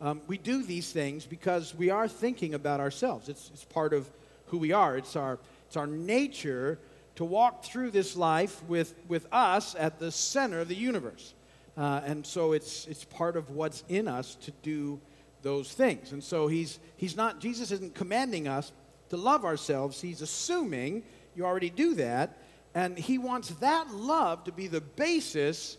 Um, 0.00 0.20
we 0.26 0.36
do 0.36 0.64
these 0.64 0.90
things 0.90 1.24
because 1.24 1.72
we 1.72 1.88
are 1.88 2.08
thinking 2.08 2.54
about 2.54 2.80
ourselves. 2.80 3.28
It's, 3.28 3.48
it's 3.54 3.64
part 3.64 3.92
of 3.92 4.10
who 4.46 4.58
we 4.58 4.72
are, 4.72 4.96
it's 4.98 5.14
our, 5.14 5.38
it's 5.68 5.76
our 5.76 5.86
nature 5.86 6.80
to 7.14 7.24
walk 7.24 7.64
through 7.64 7.92
this 7.92 8.16
life 8.16 8.60
with, 8.64 8.92
with 9.06 9.28
us 9.30 9.76
at 9.78 10.00
the 10.00 10.10
center 10.10 10.58
of 10.58 10.66
the 10.66 10.74
universe. 10.74 11.32
Uh, 11.76 12.00
and 12.04 12.26
so 12.26 12.52
it's, 12.52 12.88
it's 12.88 13.04
part 13.04 13.36
of 13.36 13.50
what's 13.50 13.84
in 13.88 14.08
us 14.08 14.34
to 14.34 14.50
do 14.62 15.00
those 15.42 15.72
things. 15.72 16.10
And 16.10 16.24
so 16.24 16.48
he's, 16.48 16.80
he's 16.96 17.16
not, 17.16 17.38
Jesus 17.38 17.70
isn't 17.70 17.94
commanding 17.94 18.48
us 18.48 18.72
to 19.10 19.16
love 19.16 19.44
ourselves, 19.44 20.00
he's 20.00 20.22
assuming 20.22 21.04
you 21.36 21.46
already 21.46 21.70
do 21.70 21.94
that. 21.94 22.36
And 22.74 22.98
he 22.98 23.18
wants 23.18 23.50
that 23.60 23.92
love 23.92 24.44
to 24.44 24.52
be 24.52 24.66
the 24.66 24.80
basis 24.80 25.76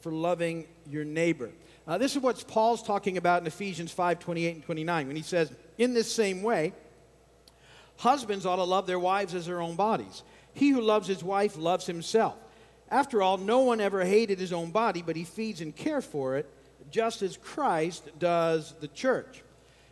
for 0.00 0.12
loving 0.12 0.66
your 0.88 1.04
neighbor. 1.04 1.50
Uh, 1.86 1.98
this 1.98 2.16
is 2.16 2.22
what 2.22 2.46
Paul's 2.48 2.82
talking 2.82 3.16
about 3.16 3.40
in 3.40 3.46
Ephesians 3.46 3.92
5 3.92 4.18
28 4.18 4.54
and 4.56 4.64
29 4.64 5.06
when 5.06 5.16
he 5.16 5.22
says, 5.22 5.52
In 5.78 5.94
this 5.94 6.12
same 6.12 6.42
way, 6.42 6.72
husbands 7.96 8.44
ought 8.44 8.56
to 8.56 8.64
love 8.64 8.86
their 8.86 8.98
wives 8.98 9.34
as 9.34 9.46
their 9.46 9.60
own 9.60 9.76
bodies. 9.76 10.22
He 10.52 10.70
who 10.70 10.80
loves 10.80 11.06
his 11.06 11.22
wife 11.22 11.56
loves 11.56 11.86
himself. 11.86 12.36
After 12.90 13.22
all, 13.22 13.36
no 13.38 13.60
one 13.60 13.80
ever 13.80 14.04
hated 14.04 14.38
his 14.38 14.52
own 14.52 14.70
body, 14.70 15.02
but 15.02 15.16
he 15.16 15.24
feeds 15.24 15.60
and 15.60 15.74
cares 15.74 16.04
for 16.04 16.36
it, 16.36 16.48
just 16.90 17.22
as 17.22 17.36
Christ 17.36 18.08
does 18.18 18.74
the 18.80 18.88
church. 18.88 19.42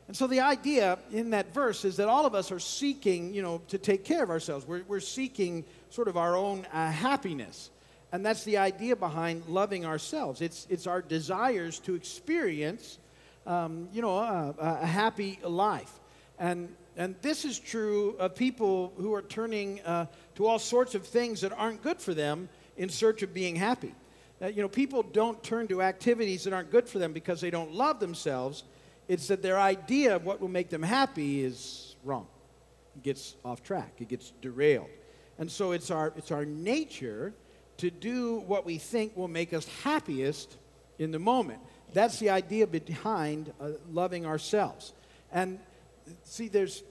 And 0.06 0.16
so 0.16 0.26
the 0.26 0.40
idea 0.40 0.98
in 1.12 1.30
that 1.30 1.52
verse 1.54 1.84
is 1.84 1.96
that 1.96 2.08
all 2.08 2.26
of 2.26 2.34
us 2.34 2.52
are 2.52 2.60
seeking, 2.60 3.32
you 3.32 3.42
know, 3.42 3.62
to 3.68 3.78
take 3.78 4.04
care 4.04 4.22
of 4.22 4.30
ourselves. 4.30 4.66
We're, 4.66 4.82
we're 4.86 5.00
seeking 5.00 5.64
sort 5.94 6.08
of 6.08 6.16
our 6.16 6.36
own 6.36 6.66
uh, 6.72 6.90
happiness. 6.90 7.70
And 8.12 8.24
that's 8.24 8.44
the 8.44 8.58
idea 8.58 8.96
behind 8.96 9.46
loving 9.46 9.86
ourselves. 9.86 10.40
It's, 10.40 10.66
it's 10.68 10.86
our 10.86 11.00
desires 11.00 11.78
to 11.80 11.94
experience, 11.94 12.98
um, 13.46 13.88
you 13.92 14.02
know, 14.02 14.18
a, 14.18 14.54
a, 14.58 14.86
happy 14.86 15.38
life. 15.42 15.92
And, 16.38 16.74
and 16.96 17.14
this 17.22 17.44
is 17.44 17.58
true 17.58 18.16
of 18.18 18.34
people 18.34 18.92
who 18.96 19.14
are 19.14 19.22
turning 19.22 19.80
uh, 19.82 20.06
to 20.36 20.46
all 20.46 20.58
sorts 20.58 20.94
of 20.94 21.06
things 21.06 21.40
that 21.40 21.52
aren't 21.52 21.82
good 21.82 22.00
for 22.00 22.14
them 22.14 22.48
in 22.76 22.88
search 22.88 23.22
of 23.22 23.32
being 23.32 23.56
happy. 23.56 23.94
Uh, 24.42 24.46
you 24.46 24.62
know, 24.62 24.68
people 24.68 25.02
don't 25.02 25.42
turn 25.42 25.68
to 25.68 25.80
activities 25.82 26.44
that 26.44 26.52
aren't 26.52 26.70
good 26.70 26.88
for 26.88 26.98
them 26.98 27.12
because 27.12 27.40
they 27.40 27.50
don't 27.50 27.72
love 27.72 28.00
themselves 28.00 28.64
it's 29.08 29.28
that 29.28 29.42
their 29.42 29.58
idea 29.58 30.16
of 30.16 30.24
what 30.24 30.40
will 30.40 30.48
make 30.48 30.70
them 30.70 30.82
happy 30.82 31.44
is 31.44 31.96
wrong. 32.04 32.26
It 32.96 33.02
gets 33.02 33.36
off 33.44 33.62
track, 33.62 33.94
it 33.98 34.08
gets 34.08 34.32
derailed. 34.40 34.88
And 35.38 35.50
so 35.50 35.72
it's 35.72 35.90
our, 35.90 36.12
it's 36.16 36.30
our 36.30 36.44
nature 36.44 37.34
to 37.78 37.90
do 37.90 38.36
what 38.46 38.64
we 38.64 38.78
think 38.78 39.16
will 39.16 39.28
make 39.28 39.52
us 39.52 39.66
happiest 39.82 40.56
in 40.98 41.10
the 41.10 41.18
moment. 41.18 41.60
That's 41.92 42.18
the 42.18 42.30
idea 42.30 42.66
behind 42.66 43.52
uh, 43.60 43.70
loving 43.90 44.26
ourselves. 44.26 44.92
And 45.32 45.58
see, 46.24 46.48
there's, 46.48 46.82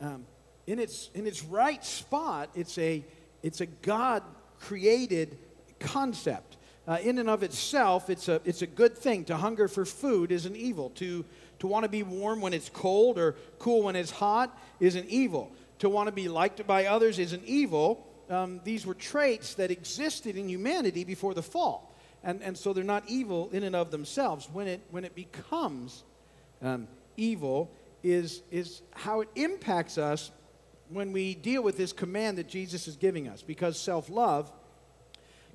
um, 0.00 0.24
in, 0.66 0.78
its, 0.78 1.10
in 1.14 1.26
its 1.26 1.44
right 1.44 1.84
spot, 1.84 2.50
it's 2.54 2.78
a, 2.78 3.04
it's 3.42 3.60
a 3.60 3.66
God 3.66 4.22
created 4.60 5.36
concept. 5.78 6.56
Uh, 6.88 6.98
in 7.02 7.18
and 7.18 7.28
of 7.28 7.42
itself, 7.42 8.08
it's 8.08 8.28
a, 8.28 8.40
it's 8.44 8.62
a 8.62 8.66
good 8.66 8.96
thing. 8.96 9.24
To 9.24 9.36
hunger 9.36 9.68
for 9.68 9.84
food 9.84 10.30
is 10.30 10.46
an 10.46 10.54
evil. 10.54 10.90
To, 10.90 11.24
to 11.58 11.66
want 11.66 11.84
to 11.84 11.88
be 11.88 12.02
warm 12.02 12.40
when 12.40 12.52
it's 12.52 12.68
cold 12.68 13.18
or 13.18 13.36
cool 13.58 13.82
when 13.82 13.96
it's 13.96 14.10
hot 14.10 14.56
is 14.80 14.94
an 14.94 15.04
evil. 15.08 15.50
To 15.80 15.88
want 15.88 16.06
to 16.06 16.12
be 16.12 16.28
liked 16.28 16.66
by 16.66 16.86
others 16.86 17.18
is 17.18 17.32
an 17.32 17.42
evil. 17.44 18.06
Um, 18.30 18.60
these 18.64 18.86
were 18.86 18.94
traits 18.94 19.54
that 19.54 19.70
existed 19.70 20.36
in 20.36 20.48
humanity 20.48 21.04
before 21.04 21.34
the 21.34 21.42
fall. 21.42 21.94
And, 22.24 22.42
and 22.42 22.56
so 22.56 22.72
they're 22.72 22.82
not 22.82 23.04
evil 23.08 23.50
in 23.52 23.62
and 23.62 23.76
of 23.76 23.90
themselves. 23.90 24.48
When 24.52 24.66
it, 24.66 24.80
when 24.90 25.04
it 25.04 25.14
becomes 25.14 26.02
um, 26.62 26.88
evil, 27.16 27.70
is, 28.02 28.42
is 28.50 28.82
how 28.92 29.20
it 29.20 29.28
impacts 29.34 29.98
us 29.98 30.30
when 30.88 31.12
we 31.12 31.34
deal 31.34 31.62
with 31.62 31.76
this 31.76 31.92
command 31.92 32.38
that 32.38 32.48
Jesus 32.48 32.88
is 32.88 32.96
giving 32.96 33.28
us. 33.28 33.42
Because 33.42 33.78
self 33.78 34.08
love 34.08 34.50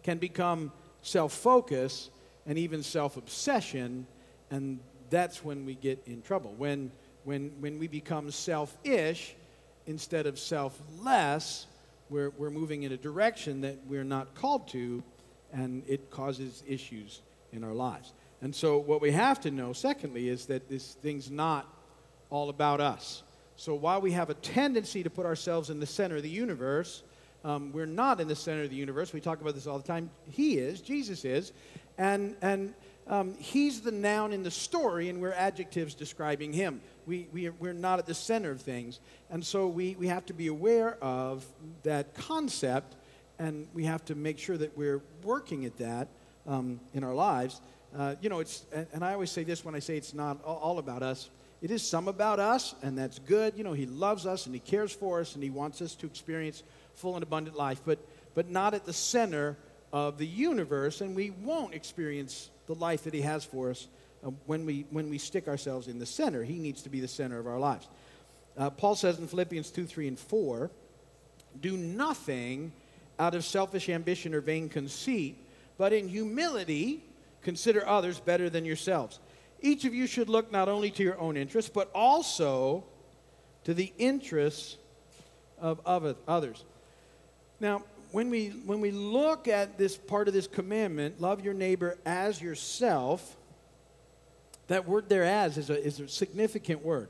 can 0.04 0.18
become 0.18 0.72
self 1.02 1.34
focus 1.34 2.10
and 2.46 2.58
even 2.58 2.84
self 2.84 3.18
obsession, 3.18 4.08
and 4.50 4.80
that's 5.10 5.44
when 5.44 5.66
we 5.66 5.76
get 5.76 6.02
in 6.06 6.22
trouble. 6.22 6.54
When, 6.58 6.92
when, 7.24 7.52
when 7.60 7.80
we 7.80 7.88
become 7.88 8.32
selfish 8.32 9.36
instead 9.88 10.26
of 10.26 10.40
selfless, 10.40 11.66
we're, 12.10 12.30
we're 12.32 12.50
moving 12.50 12.84
in 12.84 12.92
a 12.92 12.98
direction 12.98 13.62
that 13.62 13.78
we're 13.88 14.04
not 14.04 14.36
called 14.36 14.68
to, 14.70 15.04
and 15.54 15.84
it 15.88 16.10
causes 16.10 16.64
issues 16.68 17.22
in 17.52 17.64
our 17.64 17.74
lives. 17.74 18.14
And 18.42 18.56
so, 18.56 18.78
what 18.78 19.02
we 19.02 19.12
have 19.12 19.40
to 19.42 19.52
know, 19.52 19.72
secondly, 19.74 20.28
is 20.28 20.48
that 20.48 20.68
this 20.68 20.94
thing's 20.96 21.30
not 21.30 21.68
all 22.30 22.50
about 22.50 22.82
us. 22.82 23.24
So, 23.56 23.76
while 23.76 24.02
we 24.02 24.12
have 24.14 24.30
a 24.30 24.34
tendency 24.34 25.04
to 25.04 25.10
put 25.10 25.26
ourselves 25.26 25.70
in 25.70 25.80
the 25.80 25.86
center 25.86 26.16
of 26.16 26.24
the 26.24 26.30
universe, 26.30 27.04
um, 27.44 27.72
we're 27.72 27.86
not 27.86 28.20
in 28.20 28.28
the 28.28 28.36
center 28.36 28.64
of 28.64 28.70
the 28.70 28.76
universe. 28.76 29.14
We 29.14 29.22
talk 29.22 29.42
about 29.42 29.56
this 29.56 29.68
all 29.68 29.78
the 29.78 29.88
time. 29.88 30.10
He 30.30 30.58
is, 30.58 30.82
Jesus 30.82 31.26
is. 31.26 31.54
And, 31.98 32.36
and 32.42 32.74
um, 33.08 33.34
he's 33.38 33.82
the 33.82 33.92
noun 33.92 34.32
in 34.32 34.44
the 34.44 34.52
story, 34.52 35.10
and 35.10 35.22
we're 35.22 35.34
adjectives 35.34 35.94
describing 35.96 36.54
him. 36.54 36.82
We, 37.06 37.28
we, 37.34 37.50
we're 37.50 37.74
not 37.74 38.00
at 38.00 38.06
the 38.06 38.14
center 38.14 38.52
of 38.52 38.62
things. 38.62 39.00
And 39.30 39.46
so 39.46 39.68
we, 39.68 39.96
we 40.00 40.08
have 40.08 40.26
to 40.28 40.34
be 40.34 40.48
aware 40.48 40.98
of 41.02 41.46
that 41.84 42.14
concept, 42.14 42.96
and 43.40 43.68
we 43.74 43.86
have 43.86 44.06
to 44.06 44.16
make 44.16 44.38
sure 44.38 44.58
that 44.58 44.78
we're 44.78 45.02
working 45.24 45.66
at 45.66 45.78
that 45.78 46.08
um, 46.48 46.80
in 46.94 47.04
our 47.04 47.14
lives. 47.14 47.60
Uh, 47.98 48.16
you 48.22 48.30
know, 48.30 48.40
it's, 48.40 48.66
and, 48.94 49.04
I 49.04 49.14
always 49.14 49.32
say 49.32 49.44
this 49.44 49.66
when 49.66 49.76
I 49.76 49.80
say 49.80 49.98
it's 49.98 50.14
not 50.14 50.42
all 50.44 50.80
about 50.80 51.04
us. 51.04 51.30
It 51.62 51.70
is 51.70 51.84
some 51.84 52.08
about 52.08 52.40
us, 52.40 52.74
and 52.82 52.98
that's 52.98 53.20
good. 53.20 53.58
You 53.58 53.64
know, 53.64 53.74
He 53.74 53.86
loves 53.86 54.26
us 54.26 54.46
and 54.46 54.56
He 54.56 54.62
cares 54.62 54.92
for 54.92 55.20
us, 55.20 55.36
and 55.36 55.44
He 55.44 55.50
wants 55.50 55.82
us 55.82 55.96
to 55.96 56.06
experience 56.06 56.64
full 56.96 57.16
and 57.16 57.24
abundant 57.24 57.58
life, 57.58 57.82
but, 57.86 58.00
but 58.34 58.50
not 58.50 58.74
at 58.74 58.86
the 58.86 58.94
center 58.94 59.58
of 59.94 60.18
the 60.18 60.28
universe, 60.28 61.02
and 61.02 61.16
we 61.16 61.32
won't 61.32 61.74
experience 61.74 62.50
the 62.68 62.76
life 62.76 63.04
that 63.04 63.14
He 63.14 63.22
has 63.22 63.44
for 63.44 63.72
us 63.72 63.88
uh, 64.26 64.30
when, 64.46 64.66
we, 64.66 64.86
when 64.90 65.10
we 65.10 65.18
stick 65.18 65.48
ourselves 65.48 65.88
in 65.88 66.00
the 66.00 66.06
center. 66.06 66.44
He 66.44 66.60
needs 66.60 66.82
to 66.84 66.90
be 66.90 67.00
the 67.00 67.08
center 67.08 67.40
of 67.40 67.48
our 67.48 67.60
lives. 67.60 67.88
Uh, 68.58 68.70
Paul 68.70 68.96
says 68.96 69.20
in 69.20 69.28
Philippians 69.28 69.72
2 69.72 69.86
3 69.86 70.08
and 70.10 70.20
4 70.20 70.72
do 71.60 71.76
nothing 71.76 72.72
out 73.20 73.36
of 73.36 73.44
selfish 73.44 73.90
ambition 73.90 74.34
or 74.34 74.42
vain 74.42 74.70
conceit, 74.70 75.38
but 75.78 75.94
in 75.94 76.08
humility 76.08 77.04
consider 77.42 77.86
others 77.88 78.20
better 78.20 78.50
than 78.50 78.66
yourselves. 78.66 79.20
Each 79.62 79.86
of 79.86 79.94
you 79.94 80.08
should 80.08 80.30
look 80.30 80.52
not 80.52 80.70
only 80.70 80.90
to 80.92 81.04
your 81.04 81.20
own 81.20 81.38
interests, 81.38 81.72
but 81.74 81.92
also 81.94 82.84
to 83.64 83.74
the 83.74 83.94
interests 83.98 84.78
of 85.60 85.80
others. 85.86 86.64
Now, 87.60 87.84
when 88.12 88.30
we, 88.30 88.50
when 88.66 88.82
we 88.82 88.92
look 88.92 89.48
at 89.48 89.78
this 89.78 89.96
part 89.98 90.28
of 90.28 90.34
this 90.34 90.48
commandment, 90.48 91.22
love 91.22 91.44
your 91.44 91.54
neighbor 91.54 91.98
as 92.06 92.42
yourself, 92.42 93.38
that 94.68 94.88
word 94.88 95.10
there 95.10 95.24
as 95.24 95.58
is 95.58 95.70
a, 95.70 95.84
is 95.84 96.00
a 96.00 96.08
significant 96.08 96.84
word. 96.84 97.10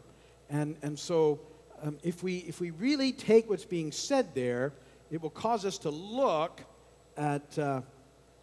And, 0.50 0.75
and 0.81 0.98
so 0.98 1.39
um, 1.81 1.98
if, 2.03 2.24
we, 2.24 2.38
if 2.39 2.60
we 2.60 2.72
really 2.72 3.12
take 3.12 3.50
what's 3.50 3.65
being 3.65 3.91
said 3.91 4.36
there, 4.36 4.74
it 5.10 5.22
will 5.22 5.29
cause 5.29 5.65
us 5.65 5.77
to 5.79 5.89
look 5.89 6.62
at, 7.17 7.58
uh, 7.58 7.81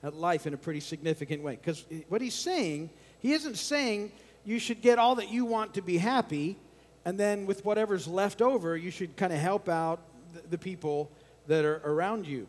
at 0.03 0.15
life 0.15 0.47
in 0.47 0.55
a 0.55 0.59
pretty 0.59 0.81
significant 0.81 1.43
way. 1.43 1.53
Because 1.53 1.85
what 2.09 2.21
he's 2.21 2.35
saying, 2.35 2.91
he 3.21 3.33
isn't 3.33 3.57
saying 3.57 4.13
you 4.45 4.59
should 4.59 4.83
get 4.83 4.99
all 4.99 5.17
that 5.17 5.31
you 5.31 5.45
want 5.45 5.75
to 5.75 5.83
be 5.83 5.99
happy, 5.99 6.57
and 7.05 7.19
then 7.19 7.47
with 7.47 7.65
whatever's 7.65 8.07
left 8.07 8.43
over, 8.43 8.77
you 8.77 8.91
should 8.91 9.17
kind 9.17 9.33
of 9.33 9.39
help 9.39 9.69
out 9.69 10.01
the, 10.35 10.49
the 10.51 10.59
people 10.59 11.11
that 11.49 11.65
are 11.65 11.81
around 11.85 12.27
you. 12.27 12.47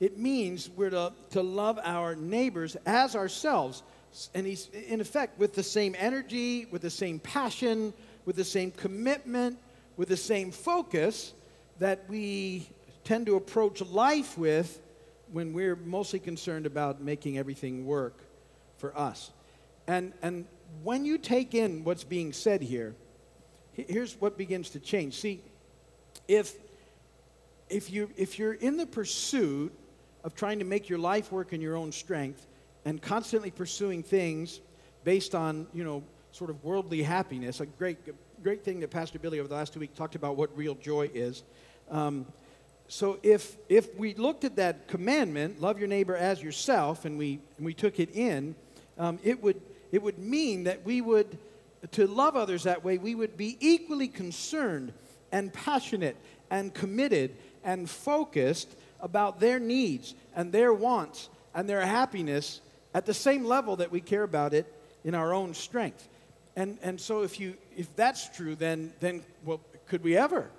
It 0.00 0.18
means 0.18 0.68
we're 0.70 0.90
to, 0.90 1.12
to 1.30 1.42
love 1.42 1.78
our 1.84 2.16
neighbors 2.16 2.76
as 2.86 3.14
ourselves. 3.14 3.82
And 4.34 4.46
he's, 4.46 4.68
in 4.68 5.00
effect, 5.00 5.38
with 5.38 5.54
the 5.54 5.62
same 5.62 5.94
energy, 5.98 6.66
with 6.70 6.82
the 6.82 6.90
same 6.90 7.18
passion, 7.18 7.92
with 8.24 8.36
the 8.36 8.44
same 8.44 8.70
commitment, 8.72 9.58
with 9.96 10.08
the 10.08 10.16
same 10.16 10.50
focus 10.50 11.34
that 11.78 12.04
we 12.08 12.68
tend 13.04 13.26
to 13.26 13.36
approach 13.36 13.82
life 13.82 14.36
with 14.36 14.80
when 15.32 15.52
we're 15.52 15.76
mostly 15.76 16.18
concerned 16.18 16.66
about 16.66 17.00
making 17.00 17.38
everything 17.38 17.86
work 17.86 18.18
for 18.78 18.96
us. 18.98 19.30
And, 19.86 20.12
and 20.22 20.46
when 20.82 21.04
you 21.04 21.18
take 21.18 21.54
in 21.54 21.84
what's 21.84 22.04
being 22.04 22.32
said 22.32 22.62
here, 22.62 22.94
here's 23.72 24.20
what 24.20 24.36
begins 24.36 24.70
to 24.70 24.80
change. 24.80 25.14
See, 25.14 25.42
if 26.26 26.54
if, 27.70 27.90
you, 27.90 28.10
if 28.16 28.38
you're 28.38 28.54
in 28.54 28.76
the 28.76 28.86
pursuit 28.86 29.72
of 30.24 30.34
trying 30.34 30.58
to 30.58 30.64
make 30.64 30.88
your 30.88 30.98
life 30.98 31.32
work 31.32 31.52
in 31.52 31.60
your 31.60 31.76
own 31.76 31.92
strength 31.92 32.46
and 32.84 33.00
constantly 33.00 33.50
pursuing 33.50 34.02
things 34.02 34.60
based 35.04 35.34
on, 35.34 35.66
you 35.72 35.84
know, 35.84 36.02
sort 36.32 36.50
of 36.50 36.62
worldly 36.62 37.02
happiness, 37.02 37.60
a 37.60 37.66
great, 37.66 37.98
great 38.42 38.64
thing 38.64 38.80
that 38.80 38.90
Pastor 38.90 39.18
Billy 39.18 39.40
over 39.40 39.48
the 39.48 39.54
last 39.54 39.72
two 39.72 39.80
weeks 39.80 39.96
talked 39.96 40.14
about 40.14 40.36
what 40.36 40.56
real 40.56 40.74
joy 40.74 41.10
is. 41.14 41.42
Um, 41.90 42.26
so 42.88 43.18
if, 43.22 43.56
if 43.68 43.96
we 43.96 44.14
looked 44.14 44.44
at 44.44 44.56
that 44.56 44.88
commandment, 44.88 45.60
love 45.60 45.78
your 45.78 45.88
neighbor 45.88 46.16
as 46.16 46.42
yourself, 46.42 47.04
and 47.04 47.18
we, 47.18 47.40
and 47.56 47.64
we 47.64 47.72
took 47.72 48.00
it 48.00 48.14
in, 48.14 48.54
um, 48.98 49.18
it, 49.22 49.42
would, 49.42 49.60
it 49.92 50.02
would 50.02 50.18
mean 50.18 50.64
that 50.64 50.84
we 50.84 51.00
would, 51.00 51.38
to 51.92 52.06
love 52.06 52.36
others 52.36 52.64
that 52.64 52.84
way, 52.84 52.98
we 52.98 53.14
would 53.14 53.36
be 53.36 53.56
equally 53.60 54.08
concerned 54.08 54.92
and 55.32 55.52
passionate 55.52 56.16
and 56.50 56.74
committed 56.74 57.36
and 57.64 57.88
focused 57.88 58.68
about 59.00 59.40
their 59.40 59.58
needs 59.58 60.14
and 60.34 60.52
their 60.52 60.72
wants 60.72 61.28
and 61.54 61.68
their 61.68 61.84
happiness 61.84 62.60
at 62.94 63.06
the 63.06 63.14
same 63.14 63.44
level 63.44 63.76
that 63.76 63.90
we 63.90 64.00
care 64.00 64.22
about 64.22 64.54
it 64.54 64.72
in 65.04 65.14
our 65.14 65.32
own 65.32 65.54
strength. 65.54 66.08
And, 66.56 66.78
and 66.82 67.00
so 67.00 67.22
if, 67.22 67.40
you, 67.40 67.54
if 67.76 67.94
that's 67.96 68.28
true, 68.36 68.54
then, 68.54 68.92
then 69.00 69.22
well, 69.44 69.60
could 69.86 70.02
we 70.02 70.16
ever 70.16 70.50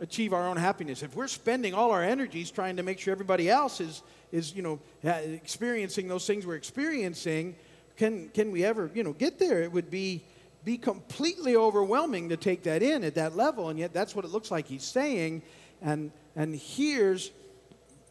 achieve 0.00 0.32
our 0.32 0.48
own 0.48 0.56
happiness? 0.56 1.02
If 1.02 1.14
we're 1.16 1.28
spending 1.28 1.74
all 1.74 1.92
our 1.92 2.02
energies 2.02 2.50
trying 2.50 2.76
to 2.76 2.82
make 2.82 2.98
sure 2.98 3.12
everybody 3.12 3.48
else 3.48 3.80
is, 3.80 4.02
is 4.32 4.54
you 4.54 4.62
know, 4.62 4.80
experiencing 5.02 6.08
those 6.08 6.26
things 6.26 6.44
we're 6.44 6.56
experiencing, 6.56 7.54
can, 7.96 8.28
can 8.30 8.52
we 8.52 8.64
ever 8.64 8.90
you 8.94 9.02
know, 9.02 9.12
get 9.12 9.38
there? 9.38 9.62
It 9.62 9.72
would 9.72 9.90
be, 9.90 10.22
be 10.64 10.76
completely 10.76 11.56
overwhelming 11.56 12.28
to 12.30 12.36
take 12.36 12.64
that 12.64 12.82
in 12.82 13.04
at 13.04 13.14
that 13.14 13.36
level, 13.36 13.68
and 13.68 13.78
yet 13.78 13.94
that's 13.94 14.14
what 14.14 14.24
it 14.24 14.30
looks 14.30 14.50
like 14.50 14.66
he's 14.66 14.84
saying. 14.84 15.42
And 15.82 16.10
and 16.36 16.54
here's 16.54 17.30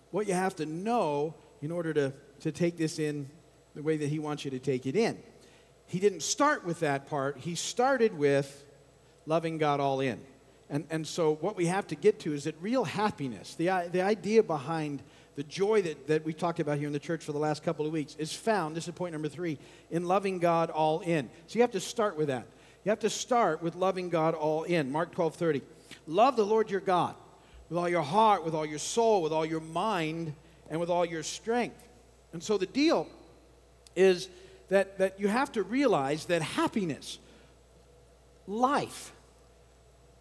what 0.10 0.28
you 0.28 0.34
have 0.34 0.56
to 0.56 0.66
know 0.66 1.36
in 1.62 1.72
order 1.72 1.94
to, 1.94 2.14
to 2.42 2.52
take 2.52 2.76
this 2.76 2.98
in 3.00 3.30
the 3.76 3.84
way 3.84 3.98
that 3.98 4.10
he 4.10 4.20
wants 4.20 4.44
you 4.44 4.52
to 4.52 4.60
take 4.60 4.88
it 4.88 4.96
in. 4.96 5.22
He 5.86 6.00
didn't 6.00 6.24
start 6.24 6.66
with 6.66 6.80
that 6.80 7.08
part, 7.08 7.38
he 7.38 7.54
started 7.54 8.18
with 8.18 8.66
loving 9.28 9.60
God 9.60 9.80
all 9.80 10.00
in. 10.00 10.20
And, 10.68 10.86
and 10.90 11.06
so, 11.06 11.36
what 11.36 11.56
we 11.56 11.68
have 11.68 11.86
to 11.88 11.96
get 11.96 12.22
to 12.22 12.34
is 12.34 12.46
that 12.46 12.56
real 12.60 12.84
happiness, 12.84 13.54
the, 13.54 13.88
the 13.92 14.02
idea 14.02 14.42
behind 14.42 15.04
the 15.36 15.44
joy 15.44 15.84
that, 15.84 16.08
that 16.08 16.26
we 16.26 16.34
talked 16.34 16.60
about 16.60 16.80
here 16.80 16.88
in 16.88 16.94
the 16.94 17.00
church 17.00 17.24
for 17.24 17.34
the 17.34 17.40
last 17.40 17.62
couple 17.62 17.86
of 17.86 17.92
weeks, 17.92 18.16
is 18.16 18.34
found, 18.34 18.76
this 18.76 18.88
is 18.88 18.96
point 18.96 19.14
number 19.14 19.30
three, 19.30 19.60
in 19.92 20.08
loving 20.08 20.40
God 20.40 20.72
all 20.72 21.02
in. 21.02 21.30
So, 21.46 21.58
you 21.58 21.62
have 21.62 21.72
to 21.72 21.80
start 21.80 22.18
with 22.18 22.30
that. 22.30 22.48
You 22.84 22.90
have 22.90 23.00
to 23.00 23.12
start 23.12 23.62
with 23.62 23.76
loving 23.76 24.10
God 24.10 24.34
all 24.34 24.64
in. 24.64 24.92
Mark 24.92 25.12
12 25.12 25.36
30. 25.36 25.62
Love 26.08 26.36
the 26.36 26.46
Lord 26.46 26.72
your 26.72 26.80
God 26.80 27.14
with 27.70 27.78
all 27.78 27.90
your 27.90 28.02
heart, 28.02 28.44
with 28.44 28.54
all 28.54 28.66
your 28.66 28.80
soul, 28.80 29.22
with 29.22 29.32
all 29.32 29.46
your 29.46 29.60
mind, 29.60 30.34
and 30.70 30.80
with 30.80 30.90
all 30.90 31.06
your 31.06 31.24
strength. 31.24 31.82
And 32.34 32.44
so 32.44 32.58
the 32.58 32.66
deal 32.66 33.08
is 33.96 34.30
that, 34.70 34.98
that 34.98 35.20
you 35.20 35.28
have 35.28 35.52
to 35.54 35.64
realize 35.64 36.26
that 36.26 36.42
happiness, 36.42 37.20
life, 38.48 39.14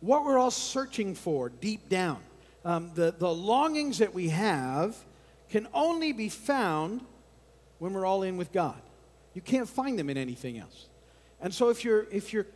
what 0.00 0.24
we're 0.24 0.38
all 0.38 0.50
searching 0.50 1.14
for 1.14 1.48
deep 1.48 1.88
down. 1.88 2.18
Um, 2.64 2.90
the, 2.94 3.14
the 3.16 3.32
longings 3.32 3.98
that 3.98 4.14
we 4.14 4.28
have 4.28 4.96
can 5.50 5.66
only 5.74 6.12
be 6.12 6.28
found 6.28 7.02
when 7.78 7.92
we're 7.92 8.06
all 8.06 8.22
in 8.22 8.36
with 8.36 8.52
God. 8.52 8.80
You 9.34 9.42
can't 9.42 9.68
find 9.68 9.98
them 9.98 10.08
in 10.08 10.16
anything 10.16 10.58
else. 10.58 10.86
And 11.40 11.52
so 11.52 11.68
if 11.68 11.84
you're, 11.84 12.06
if 12.10 12.32
you're 12.32 12.46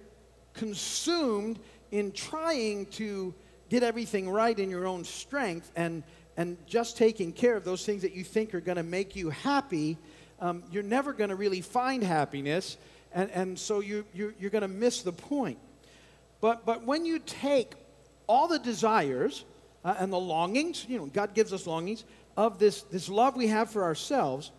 consumed 0.54 1.58
in 1.90 2.12
trying 2.12 2.86
to 2.86 3.34
get 3.68 3.82
everything 3.82 4.28
right 4.28 4.58
in 4.58 4.70
your 4.70 4.86
own 4.86 5.04
strength 5.04 5.70
and, 5.76 6.02
and 6.36 6.56
just 6.66 6.96
taking 6.96 7.32
care 7.32 7.56
of 7.56 7.64
those 7.64 7.84
things 7.84 8.02
that 8.02 8.12
you 8.12 8.24
think 8.24 8.54
are 8.54 8.60
going 8.60 8.76
to 8.76 8.82
make 8.82 9.16
you 9.16 9.30
happy, 9.30 9.98
um, 10.40 10.62
you're 10.70 10.82
never 10.82 11.12
going 11.12 11.30
to 11.30 11.36
really 11.36 11.60
find 11.60 12.02
happiness. 12.02 12.76
And, 13.12 13.30
and 13.30 13.58
so 13.58 13.80
you, 13.80 14.04
you, 14.14 14.34
you're 14.38 14.50
going 14.50 14.62
to 14.62 14.68
miss 14.68 15.02
the 15.02 15.12
point. 15.12 15.58
But, 16.40 16.64
but 16.64 16.84
when 16.84 17.04
you 17.04 17.18
take 17.18 17.74
all 18.26 18.46
the 18.48 18.58
desires 18.58 19.44
uh, 19.84 19.96
and 19.98 20.12
the 20.12 20.18
longings, 20.18 20.86
you 20.88 20.98
know, 20.98 21.06
God 21.06 21.34
gives 21.34 21.52
us 21.52 21.66
longings 21.66 22.04
of 22.36 22.58
this, 22.58 22.82
this 22.82 23.08
love 23.08 23.36
we 23.36 23.48
have 23.48 23.70
for 23.70 23.82
ourselves, 23.82 24.52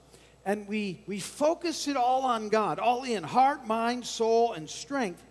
and 0.45 0.67
we, 0.67 1.01
we 1.07 1.19
focus 1.19 1.87
it 1.87 1.95
all 1.95 2.23
on 2.23 2.49
God, 2.49 2.79
all 2.79 3.03
in 3.03 3.23
heart, 3.23 3.65
mind, 3.65 4.05
soul, 4.05 4.53
and 4.53 4.69
strength. 4.69 5.23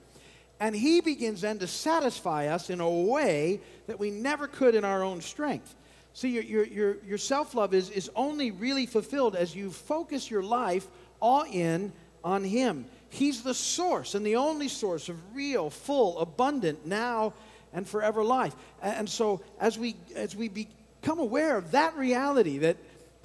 And 0.61 0.75
He 0.75 1.01
begins 1.01 1.43
then 1.43 1.59
to 1.59 1.67
satisfy 1.67 2.49
us 2.49 2.71
in 2.71 2.81
a 2.81 2.91
way 2.91 3.61
that 3.87 3.99
we 3.99 4.11
never 4.11 4.47
could 4.47 4.75
in 4.75 4.85
our 4.85 5.03
own 5.03 5.21
strength. 5.21 5.75
See, 6.15 6.31
your, 6.31 6.43
your, 6.43 6.65
your, 6.65 6.97
your 7.05 7.19
self 7.19 7.55
love 7.55 7.75
is, 7.75 7.91
is 7.91 8.11
only 8.17 8.51
really 8.51 8.87
fulfilled 8.87 9.37
as 9.37 9.55
you 9.55 9.71
focus 9.71 10.31
your 10.31 10.43
life 10.43 10.87
all 11.21 11.45
in 11.45 11.93
on 12.25 12.45
Him. 12.45 12.87
He's 13.11 13.43
the 13.43 13.55
source 13.55 14.15
and 14.15 14.27
the 14.27 14.37
only 14.37 14.69
source 14.69 15.09
of 15.09 15.17
real, 15.35 15.71
full, 15.71 16.19
abundant, 16.19 16.87
now 16.87 17.35
and 17.73 17.87
forever 17.87 18.25
life. 18.25 18.55
And 18.83 19.09
so, 19.09 19.41
as 19.61 19.79
we, 19.79 19.97
as 20.15 20.35
we 20.35 20.49
become 20.49 21.19
aware 21.19 21.57
of 21.57 21.71
that 21.73 21.97
reality, 21.97 22.59
that 22.59 22.77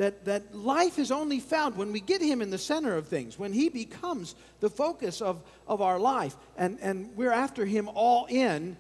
that, 0.04 0.26
that 0.26 0.54
life 0.54 1.00
is 1.00 1.12
only 1.12 1.40
found 1.40 1.78
when 1.78 1.94
we 1.94 2.02
get 2.02 2.22
him 2.22 2.42
in 2.42 2.50
the 2.50 2.58
center 2.58 2.98
of 2.98 3.08
things, 3.08 3.40
when 3.40 3.54
he 3.54 3.70
becomes 3.70 4.36
the 4.60 4.70
focus 4.70 5.22
of, 5.22 5.42
of 5.66 5.82
our 5.82 5.98
life, 5.98 6.36
and, 6.58 6.78
and 6.82 7.16
we're 7.16 7.32
after 7.32 7.66
him 7.66 7.90
all 7.96 8.26
in, 8.26 8.76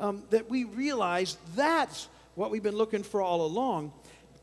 um, 0.00 0.22
that 0.30 0.48
we 0.48 0.64
realize 0.64 1.36
that's 1.54 2.08
what 2.36 2.50
we've 2.50 2.62
been 2.62 2.76
looking 2.76 3.02
for 3.02 3.20
all 3.20 3.44
along. 3.44 3.92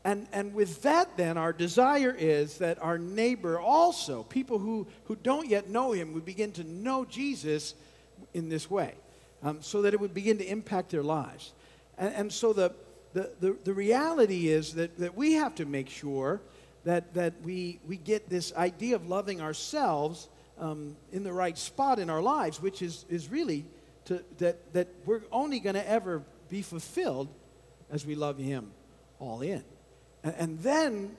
And, 0.04 0.28
and 0.32 0.54
with 0.54 0.82
that, 0.82 1.16
then, 1.16 1.36
our 1.36 1.52
desire 1.52 2.14
is 2.16 2.58
that 2.58 2.80
our 2.80 2.96
neighbor 2.96 3.58
also, 3.58 4.22
people 4.22 4.60
who, 4.60 4.86
who 5.06 5.16
don't 5.16 5.48
yet 5.48 5.68
know 5.68 5.90
him, 5.90 6.14
would 6.14 6.24
begin 6.24 6.52
to 6.52 6.64
know 6.64 7.04
Jesus 7.04 7.74
in 8.34 8.48
this 8.48 8.70
way, 8.70 8.94
um, 9.42 9.58
so 9.62 9.82
that 9.82 9.94
it 9.94 10.00
would 10.00 10.14
begin 10.14 10.38
to 10.38 10.46
impact 10.46 10.90
their 10.90 11.02
lives. 11.02 11.52
And, 11.98 12.14
and 12.14 12.32
so 12.32 12.52
the, 12.52 12.72
the, 13.12 13.30
the, 13.40 13.56
the 13.64 13.74
reality 13.74 14.48
is 14.48 14.74
that, 14.74 14.98
that 14.98 15.16
we 15.16 15.34
have 15.34 15.54
to 15.56 15.66
make 15.66 15.88
sure 15.88 16.40
that, 16.84 17.14
that 17.14 17.34
we, 17.42 17.80
we 17.86 17.96
get 17.96 18.28
this 18.28 18.54
idea 18.54 18.96
of 18.96 19.08
loving 19.08 19.40
ourselves 19.40 20.28
um, 20.58 20.96
in 21.12 21.24
the 21.24 21.32
right 21.32 21.56
spot 21.56 21.98
in 21.98 22.10
our 22.10 22.22
lives, 22.22 22.60
which 22.60 22.82
is, 22.82 23.04
is 23.08 23.30
really 23.30 23.64
to, 24.06 24.22
that, 24.38 24.72
that 24.72 24.88
we're 25.04 25.22
only 25.32 25.60
going 25.60 25.74
to 25.74 25.88
ever 25.88 26.22
be 26.48 26.62
fulfilled 26.62 27.28
as 27.90 28.06
we 28.06 28.14
love 28.14 28.38
Him 28.38 28.70
all 29.18 29.40
in. 29.40 29.64
And, 30.22 30.34
and 30.38 30.58
then 30.60 31.16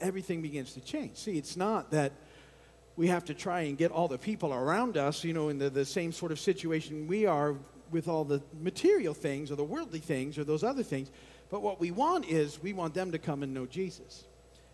everything 0.00 0.42
begins 0.42 0.74
to 0.74 0.80
change. 0.80 1.16
See, 1.16 1.36
it's 1.36 1.56
not 1.56 1.90
that 1.90 2.12
we 2.96 3.08
have 3.08 3.24
to 3.26 3.34
try 3.34 3.62
and 3.62 3.76
get 3.76 3.90
all 3.90 4.08
the 4.08 4.18
people 4.18 4.52
around 4.52 4.96
us, 4.96 5.24
you 5.24 5.32
know, 5.32 5.48
in 5.48 5.58
the, 5.58 5.70
the 5.70 5.84
same 5.84 6.12
sort 6.12 6.32
of 6.32 6.38
situation 6.38 7.08
we 7.08 7.26
are 7.26 7.56
with 7.90 8.08
all 8.08 8.24
the 8.24 8.42
material 8.60 9.14
things 9.14 9.50
or 9.50 9.56
the 9.56 9.64
worldly 9.64 9.98
things 9.98 10.38
or 10.38 10.44
those 10.44 10.64
other 10.64 10.82
things. 10.82 11.10
But 11.50 11.62
what 11.62 11.80
we 11.80 11.90
want 11.90 12.26
is 12.26 12.62
we 12.62 12.72
want 12.72 12.94
them 12.94 13.12
to 13.12 13.18
come 13.18 13.42
and 13.42 13.54
know 13.54 13.66
Jesus. 13.66 14.24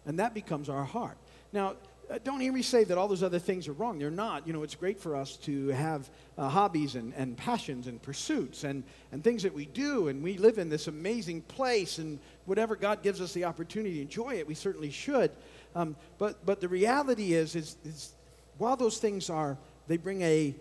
And 0.06 0.18
that 0.18 0.34
becomes 0.34 0.68
our 0.68 0.84
heart. 0.84 1.16
Now, 1.52 1.76
uh, 2.10 2.18
don't 2.24 2.40
hear 2.40 2.52
me 2.52 2.62
say 2.62 2.82
that 2.82 2.98
all 2.98 3.06
those 3.06 3.22
other 3.22 3.38
things 3.38 3.68
are 3.68 3.72
wrong. 3.72 3.98
They're 3.98 4.10
not. 4.10 4.44
You 4.46 4.52
know, 4.52 4.64
it's 4.64 4.74
great 4.74 4.98
for 4.98 5.14
us 5.14 5.36
to 5.38 5.68
have 5.68 6.10
uh, 6.36 6.48
hobbies 6.48 6.96
and, 6.96 7.14
and 7.14 7.36
passions 7.36 7.86
and 7.86 8.02
pursuits 8.02 8.64
and, 8.64 8.82
and 9.12 9.22
things 9.22 9.44
that 9.44 9.54
we 9.54 9.66
do. 9.66 10.08
And 10.08 10.22
we 10.22 10.36
live 10.36 10.58
in 10.58 10.68
this 10.68 10.88
amazing 10.88 11.42
place. 11.42 11.98
And 11.98 12.18
whatever 12.46 12.74
God 12.74 13.02
gives 13.02 13.20
us 13.20 13.32
the 13.32 13.44
opportunity 13.44 13.96
to 13.96 14.02
enjoy 14.02 14.38
it, 14.38 14.48
we 14.48 14.54
certainly 14.54 14.90
should. 14.90 15.30
Um, 15.76 15.94
but, 16.18 16.44
but 16.44 16.60
the 16.60 16.68
reality 16.68 17.34
is, 17.34 17.54
is, 17.54 17.76
is, 17.84 18.12
while 18.58 18.76
those 18.76 18.98
things 18.98 19.30
are, 19.30 19.56
they 19.86 19.96
bring 19.96 20.22
a 20.22 20.54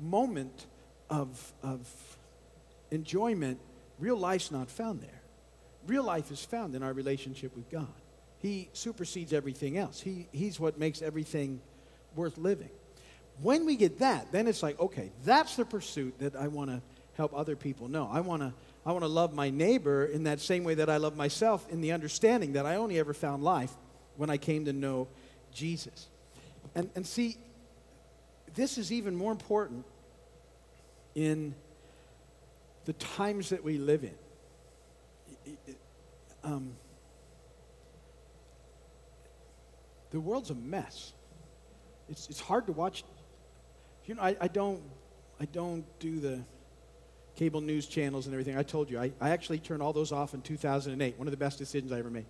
moment 0.00 0.66
of, 1.10 1.52
of 1.62 1.88
enjoyment, 2.92 3.58
real 3.98 4.16
life's 4.16 4.52
not 4.52 4.70
found 4.70 5.00
there 5.00 5.23
real 5.86 6.02
life 6.02 6.30
is 6.30 6.44
found 6.44 6.74
in 6.74 6.82
our 6.82 6.92
relationship 6.92 7.54
with 7.56 7.70
God. 7.70 7.88
He 8.38 8.68
supersedes 8.72 9.32
everything 9.32 9.78
else. 9.78 10.00
He, 10.00 10.28
he's 10.32 10.60
what 10.60 10.78
makes 10.78 11.02
everything 11.02 11.60
worth 12.14 12.36
living. 12.36 12.70
When 13.40 13.66
we 13.66 13.76
get 13.76 13.98
that, 14.00 14.30
then 14.32 14.46
it's 14.46 14.62
like, 14.62 14.78
okay, 14.78 15.10
that's 15.24 15.56
the 15.56 15.64
pursuit 15.64 16.18
that 16.18 16.36
I 16.36 16.48
want 16.48 16.70
to 16.70 16.82
help 17.14 17.32
other 17.34 17.56
people 17.56 17.88
know. 17.88 18.08
I 18.12 18.20
want 18.20 18.42
to 18.42 18.52
I 18.86 18.92
want 18.92 19.02
to 19.02 19.08
love 19.08 19.32
my 19.32 19.48
neighbor 19.48 20.04
in 20.04 20.24
that 20.24 20.40
same 20.40 20.62
way 20.62 20.74
that 20.74 20.90
I 20.90 20.98
love 20.98 21.16
myself 21.16 21.66
in 21.70 21.80
the 21.80 21.92
understanding 21.92 22.52
that 22.52 22.66
I 22.66 22.76
only 22.76 22.98
ever 22.98 23.14
found 23.14 23.42
life 23.42 23.72
when 24.16 24.28
I 24.28 24.36
came 24.36 24.66
to 24.66 24.74
know 24.74 25.08
Jesus. 25.52 26.08
And, 26.74 26.90
and 26.94 27.06
see, 27.06 27.38
this 28.54 28.76
is 28.76 28.92
even 28.92 29.16
more 29.16 29.32
important 29.32 29.86
in 31.14 31.54
the 32.84 32.92
times 32.94 33.48
that 33.48 33.64
we 33.64 33.78
live 33.78 34.04
in 34.04 34.14
um, 36.42 36.72
the 40.10 40.20
world's 40.20 40.50
a 40.50 40.54
mess. 40.54 41.12
It's, 42.08 42.28
it's 42.28 42.40
hard 42.40 42.66
to 42.66 42.72
watch. 42.72 43.04
You 44.06 44.14
know, 44.14 44.22
I, 44.22 44.36
I, 44.40 44.48
don't, 44.48 44.82
I 45.40 45.46
don't 45.46 45.84
do 45.98 46.20
the 46.20 46.44
cable 47.36 47.60
news 47.60 47.86
channels 47.86 48.26
and 48.26 48.34
everything. 48.34 48.56
I 48.56 48.62
told 48.62 48.90
you, 48.90 48.98
I, 48.98 49.12
I 49.20 49.30
actually 49.30 49.58
turned 49.58 49.82
all 49.82 49.92
those 49.92 50.12
off 50.12 50.34
in 50.34 50.42
2008. 50.42 51.18
One 51.18 51.26
of 51.26 51.30
the 51.30 51.36
best 51.36 51.58
decisions 51.58 51.90
I 51.90 51.98
ever 51.98 52.10
made 52.10 52.26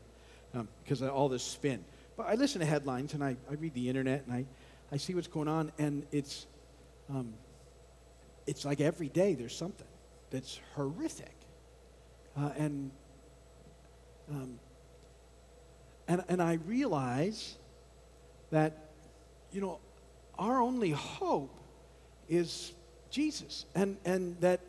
um, 0.54 0.68
because 0.82 1.02
of 1.02 1.10
all 1.10 1.28
this 1.28 1.42
spin. 1.42 1.84
But 2.16 2.28
I 2.28 2.34
listen 2.34 2.60
to 2.60 2.66
headlines 2.66 3.12
and 3.14 3.22
I, 3.22 3.36
I 3.50 3.54
read 3.54 3.74
the 3.74 3.88
internet 3.88 4.24
and 4.26 4.34
I, 4.34 4.46
I 4.92 4.96
see 4.96 5.14
what's 5.14 5.26
going 5.26 5.48
on, 5.48 5.72
and 5.78 6.06
it's, 6.12 6.46
um, 7.10 7.34
it's 8.46 8.64
like 8.64 8.80
every 8.80 9.08
day 9.08 9.34
there's 9.34 9.56
something 9.56 9.86
that's 10.30 10.60
horrific. 10.74 11.34
Uh, 12.36 12.50
and 12.56 12.90
um, 14.30 14.58
and, 16.08 16.22
and 16.28 16.42
I 16.42 16.54
realize 16.66 17.56
that, 18.50 18.90
you 19.52 19.60
know, 19.60 19.78
our 20.38 20.60
only 20.60 20.90
hope 20.90 21.54
is 22.28 22.72
Jesus. 23.10 23.64
And, 23.74 23.96
and 24.04 24.38
that 24.40 24.60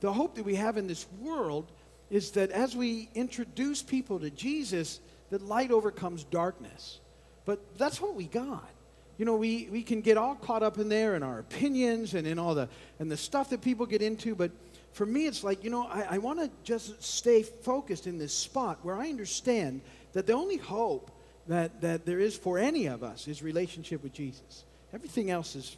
the 0.00 0.12
hope 0.12 0.36
that 0.36 0.44
we 0.44 0.54
have 0.56 0.76
in 0.76 0.86
this 0.86 1.06
world 1.20 1.70
is 2.10 2.32
that 2.32 2.50
as 2.50 2.76
we 2.76 3.08
introduce 3.14 3.82
people 3.82 4.20
to 4.20 4.30
Jesus, 4.30 5.00
that 5.30 5.42
light 5.42 5.70
overcomes 5.70 6.24
darkness. 6.24 7.00
But 7.44 7.60
that's 7.78 8.00
what 8.00 8.14
we 8.14 8.24
got. 8.24 8.70
You 9.16 9.24
know, 9.24 9.36
we, 9.36 9.68
we 9.70 9.82
can 9.82 10.00
get 10.00 10.16
all 10.16 10.34
caught 10.34 10.62
up 10.62 10.78
in 10.78 10.88
there 10.88 11.14
in 11.14 11.22
our 11.22 11.38
opinions 11.38 12.14
and 12.14 12.26
in 12.26 12.38
all 12.38 12.54
the 12.54 12.68
and 12.98 13.10
the 13.10 13.16
stuff 13.16 13.50
that 13.50 13.60
people 13.60 13.86
get 13.86 14.02
into, 14.02 14.34
but 14.34 14.50
for 14.92 15.06
me, 15.06 15.26
it's 15.26 15.42
like, 15.42 15.64
you 15.64 15.70
know, 15.70 15.86
I, 15.86 16.06
I 16.10 16.18
want 16.18 16.38
to 16.38 16.50
just 16.62 17.02
stay 17.02 17.42
focused 17.42 18.06
in 18.06 18.16
this 18.16 18.32
spot 18.32 18.78
where 18.82 18.94
I 18.94 19.08
understand 19.08 19.80
that 20.12 20.26
the 20.26 20.32
only 20.32 20.56
hope 20.56 21.10
that, 21.48 21.80
that 21.80 22.06
there 22.06 22.20
is 22.20 22.36
for 22.36 22.58
any 22.58 22.86
of 22.86 23.02
us 23.02 23.26
is 23.26 23.42
relationship 23.42 24.02
with 24.02 24.12
Jesus. 24.12 24.64
Everything 24.92 25.30
else 25.30 25.56
is, 25.56 25.76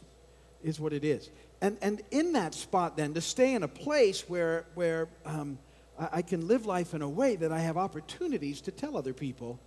is 0.63 0.79
what 0.79 0.93
it 0.93 1.03
is. 1.03 1.29
And, 1.61 1.77
and 1.81 2.01
in 2.11 2.33
that 2.33 2.53
spot, 2.53 2.95
then, 2.95 3.15
to 3.15 3.21
stay 3.21 3.55
in 3.55 3.63
a 3.63 3.67
place 3.67 4.29
where, 4.29 4.65
where 4.75 5.07
um, 5.25 5.57
I, 5.99 6.09
I 6.13 6.21
can 6.21 6.47
live 6.47 6.67
life 6.67 6.93
in 6.93 7.01
a 7.01 7.09
way 7.09 7.35
that 7.37 7.51
I 7.51 7.59
have 7.59 7.75
opportunities 7.75 8.61
to 8.61 8.71
tell 8.71 8.95
other 8.95 9.13
people 9.13 9.59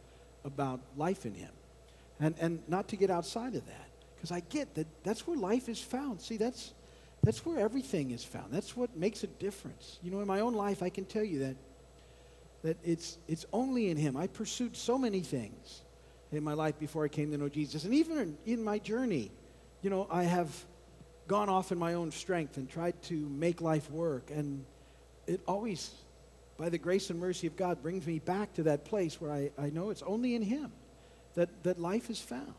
about 0.44 0.80
life 0.96 1.26
in 1.26 1.34
Him. 1.34 1.50
And, 2.20 2.34
and 2.38 2.62
not 2.68 2.88
to 2.88 2.96
get 2.96 3.10
outside 3.10 3.54
of 3.54 3.66
that. 3.66 3.88
Because 4.14 4.30
I 4.30 4.40
get 4.40 4.74
that 4.74 4.86
that's 5.02 5.26
where 5.26 5.36
life 5.36 5.68
is 5.70 5.80
found. 5.80 6.20
See, 6.20 6.36
that's, 6.36 6.74
that's 7.22 7.44
where 7.46 7.58
everything 7.58 8.10
is 8.10 8.22
found. 8.22 8.52
That's 8.52 8.76
what 8.76 8.94
makes 8.94 9.24
a 9.24 9.26
difference. 9.26 9.98
You 10.02 10.10
know, 10.10 10.20
in 10.20 10.26
my 10.26 10.40
own 10.40 10.52
life, 10.52 10.82
I 10.82 10.90
can 10.90 11.06
tell 11.06 11.24
you 11.24 11.38
that, 11.38 11.56
that 12.62 12.76
it's, 12.84 13.16
it's 13.26 13.46
only 13.52 13.88
in 13.88 13.96
Him. 13.96 14.18
I 14.18 14.26
pursued 14.26 14.76
so 14.76 14.98
many 14.98 15.20
things 15.20 15.80
in 16.32 16.44
my 16.44 16.52
life 16.52 16.78
before 16.78 17.04
I 17.04 17.08
came 17.08 17.30
to 17.30 17.38
know 17.38 17.48
Jesus. 17.48 17.84
And 17.84 17.94
even 17.94 18.36
in, 18.44 18.62
my 18.62 18.78
journey, 18.78 19.30
you 19.80 19.88
know, 19.88 20.06
I 20.10 20.24
have 20.24 20.54
gone 21.26 21.48
off 21.48 21.72
in 21.72 21.78
my 21.78 21.94
own 21.94 22.10
strength 22.10 22.58
and 22.58 22.68
tried 22.68 23.00
to 23.04 23.14
make 23.14 23.62
life 23.62 23.90
work. 23.90 24.30
And 24.30 24.66
it 25.26 25.40
always, 25.48 25.90
by 26.58 26.68
the 26.68 26.78
grace 26.78 27.08
and 27.08 27.18
mercy 27.18 27.46
of 27.46 27.56
God, 27.56 27.82
brings 27.82 28.06
me 28.06 28.18
back 28.18 28.52
to 28.54 28.64
that 28.64 28.84
place 28.84 29.18
where 29.18 29.32
I, 29.32 29.50
I 29.58 29.70
know 29.70 29.88
it's 29.88 30.02
only 30.02 30.34
in 30.34 30.42
Him 30.42 30.72
that, 31.34 31.62
that 31.62 31.78
life 31.78 32.10
is 32.10 32.20
found 32.20 32.54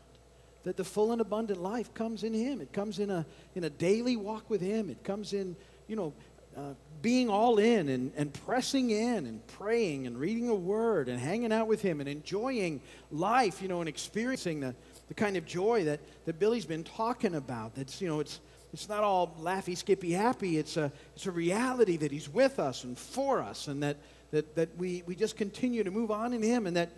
that 0.64 0.76
the 0.76 0.84
full 0.84 1.10
and 1.10 1.20
abundant 1.20 1.60
life 1.60 1.92
comes 1.94 2.22
in 2.22 2.32
him 2.32 2.60
it 2.60 2.72
comes 2.72 2.98
in 2.98 3.10
a 3.10 3.26
in 3.54 3.64
a 3.64 3.70
daily 3.70 4.16
walk 4.16 4.48
with 4.48 4.60
him 4.60 4.88
it 4.90 5.02
comes 5.04 5.32
in 5.32 5.56
you 5.88 5.96
know 5.96 6.12
uh, 6.56 6.74
being 7.00 7.28
all 7.28 7.58
in 7.58 7.88
and, 7.88 8.12
and 8.16 8.32
pressing 8.32 8.90
in 8.90 9.26
and 9.26 9.44
praying 9.46 10.06
and 10.06 10.18
reading 10.18 10.48
a 10.48 10.54
word 10.54 11.08
and 11.08 11.18
hanging 11.18 11.52
out 11.52 11.66
with 11.66 11.82
him 11.82 11.98
and 11.98 12.08
enjoying 12.08 12.80
life, 13.10 13.62
you 13.62 13.68
know, 13.68 13.80
and 13.80 13.88
experiencing 13.88 14.60
the, 14.60 14.74
the 15.08 15.14
kind 15.14 15.36
of 15.36 15.46
joy 15.46 15.84
that, 15.84 15.98
that 16.26 16.38
Billy's 16.38 16.66
been 16.66 16.84
talking 16.84 17.34
about. 17.34 17.74
That's, 17.74 18.00
you 18.00 18.08
know, 18.08 18.20
it's, 18.20 18.38
it's 18.72 18.88
not 18.88 19.02
all 19.02 19.34
laughy, 19.40 19.76
skippy, 19.76 20.12
happy. 20.12 20.58
It's 20.58 20.76
a, 20.76 20.92
it's 21.16 21.26
a 21.26 21.30
reality 21.30 21.96
that 21.96 22.12
he's 22.12 22.28
with 22.28 22.58
us 22.58 22.84
and 22.84 22.96
for 22.96 23.40
us 23.40 23.66
and 23.66 23.82
that, 23.82 23.96
that, 24.30 24.54
that 24.54 24.76
we, 24.76 25.02
we 25.06 25.16
just 25.16 25.36
continue 25.36 25.82
to 25.82 25.90
move 25.90 26.10
on 26.10 26.32
in 26.32 26.42
him 26.42 26.66
and 26.66 26.76
that 26.76 26.90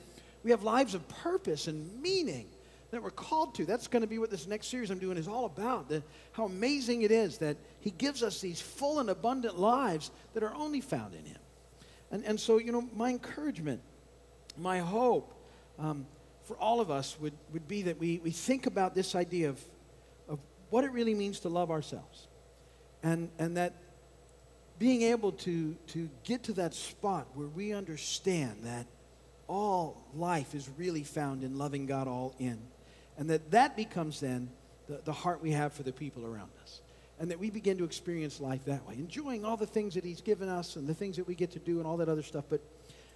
we 0.45 0.51
have 0.51 0.63
lives 0.63 0.95
of 0.95 1.09
purpose 1.09 1.67
and 1.67 2.01
meaning 2.01 2.47
that 2.91 3.03
we're 3.03 3.11
called 3.11 3.55
to. 3.57 3.65
That's 3.65 3.89
going 3.89 4.03
to 4.03 4.07
be 4.07 4.19
what 4.19 4.31
this 4.31 4.47
next 4.47 4.69
series 4.69 4.91
I'm 4.91 5.01
doing 5.01 5.17
is 5.17 5.27
all 5.27 5.47
about. 5.47 5.89
The, 5.89 6.03
how 6.33 6.45
amazing 6.45 7.03
it 7.03 7.11
is 7.11 7.39
that 7.39 7.57
He 7.81 7.91
gives 7.91 8.23
us 8.23 8.41
these 8.41 8.61
full 8.61 9.01
and 9.01 9.11
abundant 9.11 9.59
lives 9.59 10.11
that 10.35 10.43
are 10.43 10.55
only 10.55 10.81
found 10.81 11.15
in 11.15 11.25
Him. 11.25 11.39
And, 12.13 12.25
and 12.25 12.39
so, 12.39 12.59
you 12.59 12.71
know, 12.71 12.89
my 12.95 13.11
encouragement, 13.11 13.81
my 14.57 14.79
hope 14.79 15.35
um, 15.79 16.07
for 16.45 16.57
all 16.59 16.81
of 16.81 16.91
us 16.91 17.19
would, 17.19 17.33
would 17.53 17.67
be 17.67 17.83
that 17.83 17.99
we, 17.99 18.21
we 18.23 18.31
think 18.31 18.67
about 18.67 18.95
this 18.95 19.15
idea 19.15 19.49
of, 19.49 19.61
of 20.29 20.39
what 20.71 20.85
it 20.85 20.93
really 20.93 21.15
means 21.15 21.41
to 21.41 21.49
love 21.49 21.71
ourselves. 21.71 22.29
And, 23.03 23.31
and 23.39 23.57
that 23.57 23.75
being 24.79 25.03
able 25.03 25.33
to, 25.33 25.75
to 25.89 26.09
get 26.23 26.45
to 26.45 26.53
that 26.55 26.75
spot 26.75 27.29
where 27.35 27.49
we 27.49 27.73
understand 27.73 28.59
that 28.65 28.87
all 29.49 30.03
life 30.15 30.55
is 30.55 30.69
really 30.77 31.03
found 31.03 31.43
in 31.43 31.59
loving 31.59 31.87
God 31.87 32.09
all 32.09 32.35
in 32.39 32.59
and 33.17 33.31
that 33.31 33.51
that 33.53 33.77
becomes 33.77 34.21
then 34.21 34.49
the, 34.89 35.01
the 35.05 35.13
heart 35.13 35.43
we 35.43 35.53
have 35.53 35.73
for 35.73 35.83
the 35.83 35.93
people 35.93 36.27
around 36.27 36.51
us. 36.63 36.81
And 37.21 37.31
that 37.31 37.39
we 37.39 37.49
begin 37.49 37.79
to 37.79 37.85
experience 37.85 38.41
life 38.41 38.65
that 38.65 38.87
way, 38.89 38.95
enjoying 38.95 39.45
all 39.45 39.57
the 39.57 39.67
things 39.67 39.95
that 39.95 40.05
He's 40.05 40.21
given 40.21 40.49
us 40.49 40.75
and 40.75 40.87
the 40.87 40.95
things 40.95 41.17
that 41.17 41.27
we 41.29 41.37
get 41.37 41.53
to 41.53 41.61
do 41.61 41.79
and 41.79 41.87
all 41.87 41.97
that 41.99 42.09
other 42.09 42.25
stuff, 42.25 42.45
but, 42.51 42.61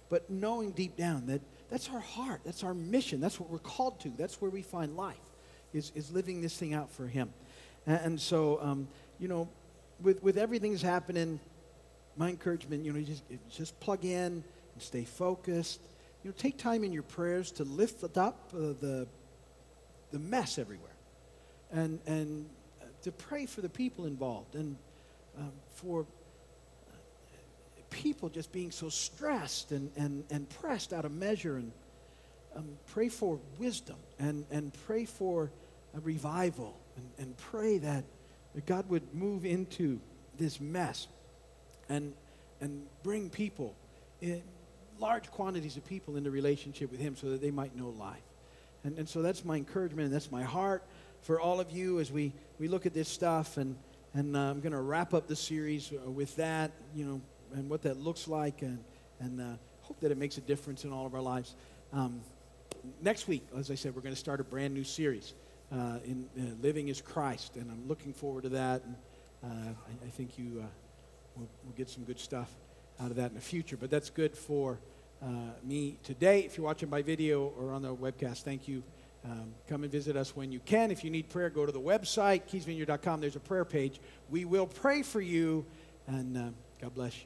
but 0.09 0.29
knowing 0.29 0.71
deep 0.71 0.95
down 0.95 1.27
that 1.27 1.41
that's 1.69 1.89
our 1.89 1.99
heart, 1.99 2.39
that's 2.45 2.63
our 2.63 2.73
mission, 2.73 3.19
that's 3.19 3.39
what 3.39 3.49
we're 3.49 3.59
called 3.59 3.99
to, 4.01 4.09
that's 4.17 4.41
where 4.41 4.49
we 4.49 4.61
find 4.61 4.95
life, 4.95 5.17
is, 5.73 5.91
is 5.95 6.11
living 6.11 6.41
this 6.41 6.55
thing 6.55 6.73
out 6.73 6.89
for 6.89 7.07
Him. 7.07 7.33
And, 7.85 7.99
and 8.01 8.21
so, 8.21 8.59
um, 8.61 8.87
you 9.19 9.27
know, 9.27 9.49
with, 10.01 10.23
with 10.23 10.37
everything 10.37 10.71
that's 10.71 10.81
happening, 10.81 11.41
my 12.15 12.29
encouragement, 12.29 12.85
you 12.85 12.93
know, 12.93 13.01
just, 13.01 13.23
just 13.51 13.77
plug 13.81 14.05
in 14.05 14.43
and 14.43 14.43
stay 14.77 15.03
focused. 15.03 15.81
You 16.23 16.29
know, 16.29 16.35
take 16.37 16.57
time 16.57 16.83
in 16.83 16.91
your 16.91 17.03
prayers 17.03 17.51
to 17.53 17.63
lift 17.63 18.03
up 18.17 18.51
uh, 18.53 18.73
the 18.79 19.07
the 20.11 20.19
mess 20.19 20.57
everywhere. 20.57 20.89
And, 21.71 21.99
and 22.05 22.49
uh, 22.81 22.85
to 23.03 23.11
pray 23.11 23.45
for 23.45 23.61
the 23.61 23.69
people 23.69 24.05
involved 24.05 24.55
and 24.55 24.75
um, 25.37 25.51
for 25.75 26.01
uh, 26.01 26.93
people 27.89 28.29
just 28.29 28.51
being 28.51 28.71
so 28.71 28.89
stressed 28.89 29.71
and, 29.71 29.91
and, 29.95 30.23
and 30.31 30.49
pressed 30.49 30.93
out 30.93 31.05
of 31.05 31.11
measure 31.11 31.57
and 31.57 31.71
um, 32.55 32.67
pray 32.87 33.09
for 33.09 33.39
wisdom 33.59 33.97
and, 34.17 34.45
and 34.49 34.73
pray 34.85 35.05
for 35.05 35.51
a 35.95 35.99
revival 35.99 36.75
and, 36.97 37.05
and 37.19 37.37
pray 37.37 37.77
that, 37.77 38.03
that 38.55 38.65
God 38.65 38.89
would 38.89 39.13
move 39.13 39.45
into 39.45 39.99
this 40.37 40.59
mess 40.59 41.07
and, 41.87 42.13
and 42.61 42.87
bring 43.03 43.29
people, 43.29 43.75
in, 44.21 44.41
large 44.99 45.29
quantities 45.31 45.77
of 45.77 45.85
people 45.85 46.15
into 46.15 46.31
relationship 46.31 46.91
with 46.91 46.99
Him 46.99 47.15
so 47.15 47.29
that 47.29 47.41
they 47.41 47.51
might 47.51 47.75
know 47.75 47.89
life. 47.89 48.17
And, 48.83 48.97
and 48.97 49.07
so 49.07 49.21
that's 49.21 49.43
my 49.43 49.57
encouragement 49.57 50.05
and 50.05 50.13
that's 50.13 50.31
my 50.31 50.43
heart 50.43 50.83
for 51.21 51.39
all 51.39 51.59
of 51.59 51.71
you 51.71 51.99
as 51.99 52.11
we, 52.11 52.33
we 52.59 52.67
look 52.67 52.85
at 52.85 52.93
this 52.93 53.09
stuff. 53.09 53.57
And, 53.57 53.75
and 54.13 54.35
uh, 54.35 54.39
I'm 54.39 54.61
going 54.61 54.71
to 54.71 54.81
wrap 54.81 55.13
up 55.13 55.27
the 55.27 55.35
series 55.35 55.91
uh, 55.91 56.09
with 56.09 56.35
that, 56.37 56.71
you 56.95 57.05
know, 57.05 57.21
and 57.53 57.69
what 57.69 57.81
that 57.83 57.97
looks 57.97 58.27
like. 58.27 58.61
And, 58.61 58.83
and 59.19 59.41
uh, 59.41 59.57
hope 59.81 59.99
that 59.99 60.11
it 60.11 60.17
makes 60.17 60.37
a 60.37 60.41
difference 60.41 60.85
in 60.85 60.93
all 60.93 61.05
of 61.05 61.13
our 61.13 61.21
lives. 61.21 61.55
Um, 61.91 62.21
next 63.01 63.27
week, 63.27 63.45
as 63.57 63.69
I 63.69 63.75
said, 63.75 63.95
we're 63.95 64.01
going 64.01 64.15
to 64.15 64.19
start 64.19 64.39
a 64.39 64.43
brand 64.43 64.73
new 64.73 64.83
series 64.83 65.33
uh, 65.71 65.99
in 66.05 66.29
uh, 66.37 66.55
Living 66.61 66.87
is 66.87 67.01
Christ. 67.01 67.55
And 67.57 67.69
I'm 67.69 67.87
looking 67.87 68.13
forward 68.13 68.43
to 68.43 68.49
that. 68.49 68.83
And 68.83 68.95
uh, 69.43 69.73
I, 69.73 70.07
I, 70.07 70.09
think 70.09 70.37
you 70.37 70.63
will 71.35 71.47
we'll 71.63 71.73
get 71.77 71.89
some 71.89 72.03
good 72.03 72.19
stuff 72.19 72.49
out 72.99 73.11
of 73.11 73.15
that 73.17 73.29
in 73.29 73.35
the 73.35 73.41
future. 73.41 73.77
But 73.77 73.89
that's 73.89 74.09
good 74.09 74.35
for 74.35 74.79
uh, 75.21 75.27
me 75.63 75.97
today. 76.03 76.41
If 76.41 76.57
you're 76.57 76.65
watching 76.65 76.89
by 76.89 77.01
video 77.01 77.53
or 77.59 77.73
on 77.73 77.81
the 77.81 77.95
webcast, 77.95 78.43
thank 78.43 78.67
you. 78.67 78.83
Um, 79.25 79.53
come 79.67 79.83
and 79.83 79.91
visit 79.91 80.15
us 80.15 80.35
when 80.35 80.51
you 80.51 80.59
can. 80.59 80.91
If 80.91 81.03
you 81.03 81.09
need 81.09 81.29
prayer, 81.29 81.49
go 81.49 81.65
to 81.65 81.71
the 81.71 81.79
website, 81.79 82.43
keysvineyard.com. 82.49 83.19
There's 83.19 83.35
a 83.35 83.41
prayer 83.41 83.65
page. 83.65 83.99
We 84.29 84.45
will 84.45 84.67
pray 84.67 85.03
for 85.03 85.19
you, 85.19 85.65
and 86.07 86.37
uh, 86.37 86.49
God 86.81 86.95
bless 86.95 87.13
you. 87.13 87.17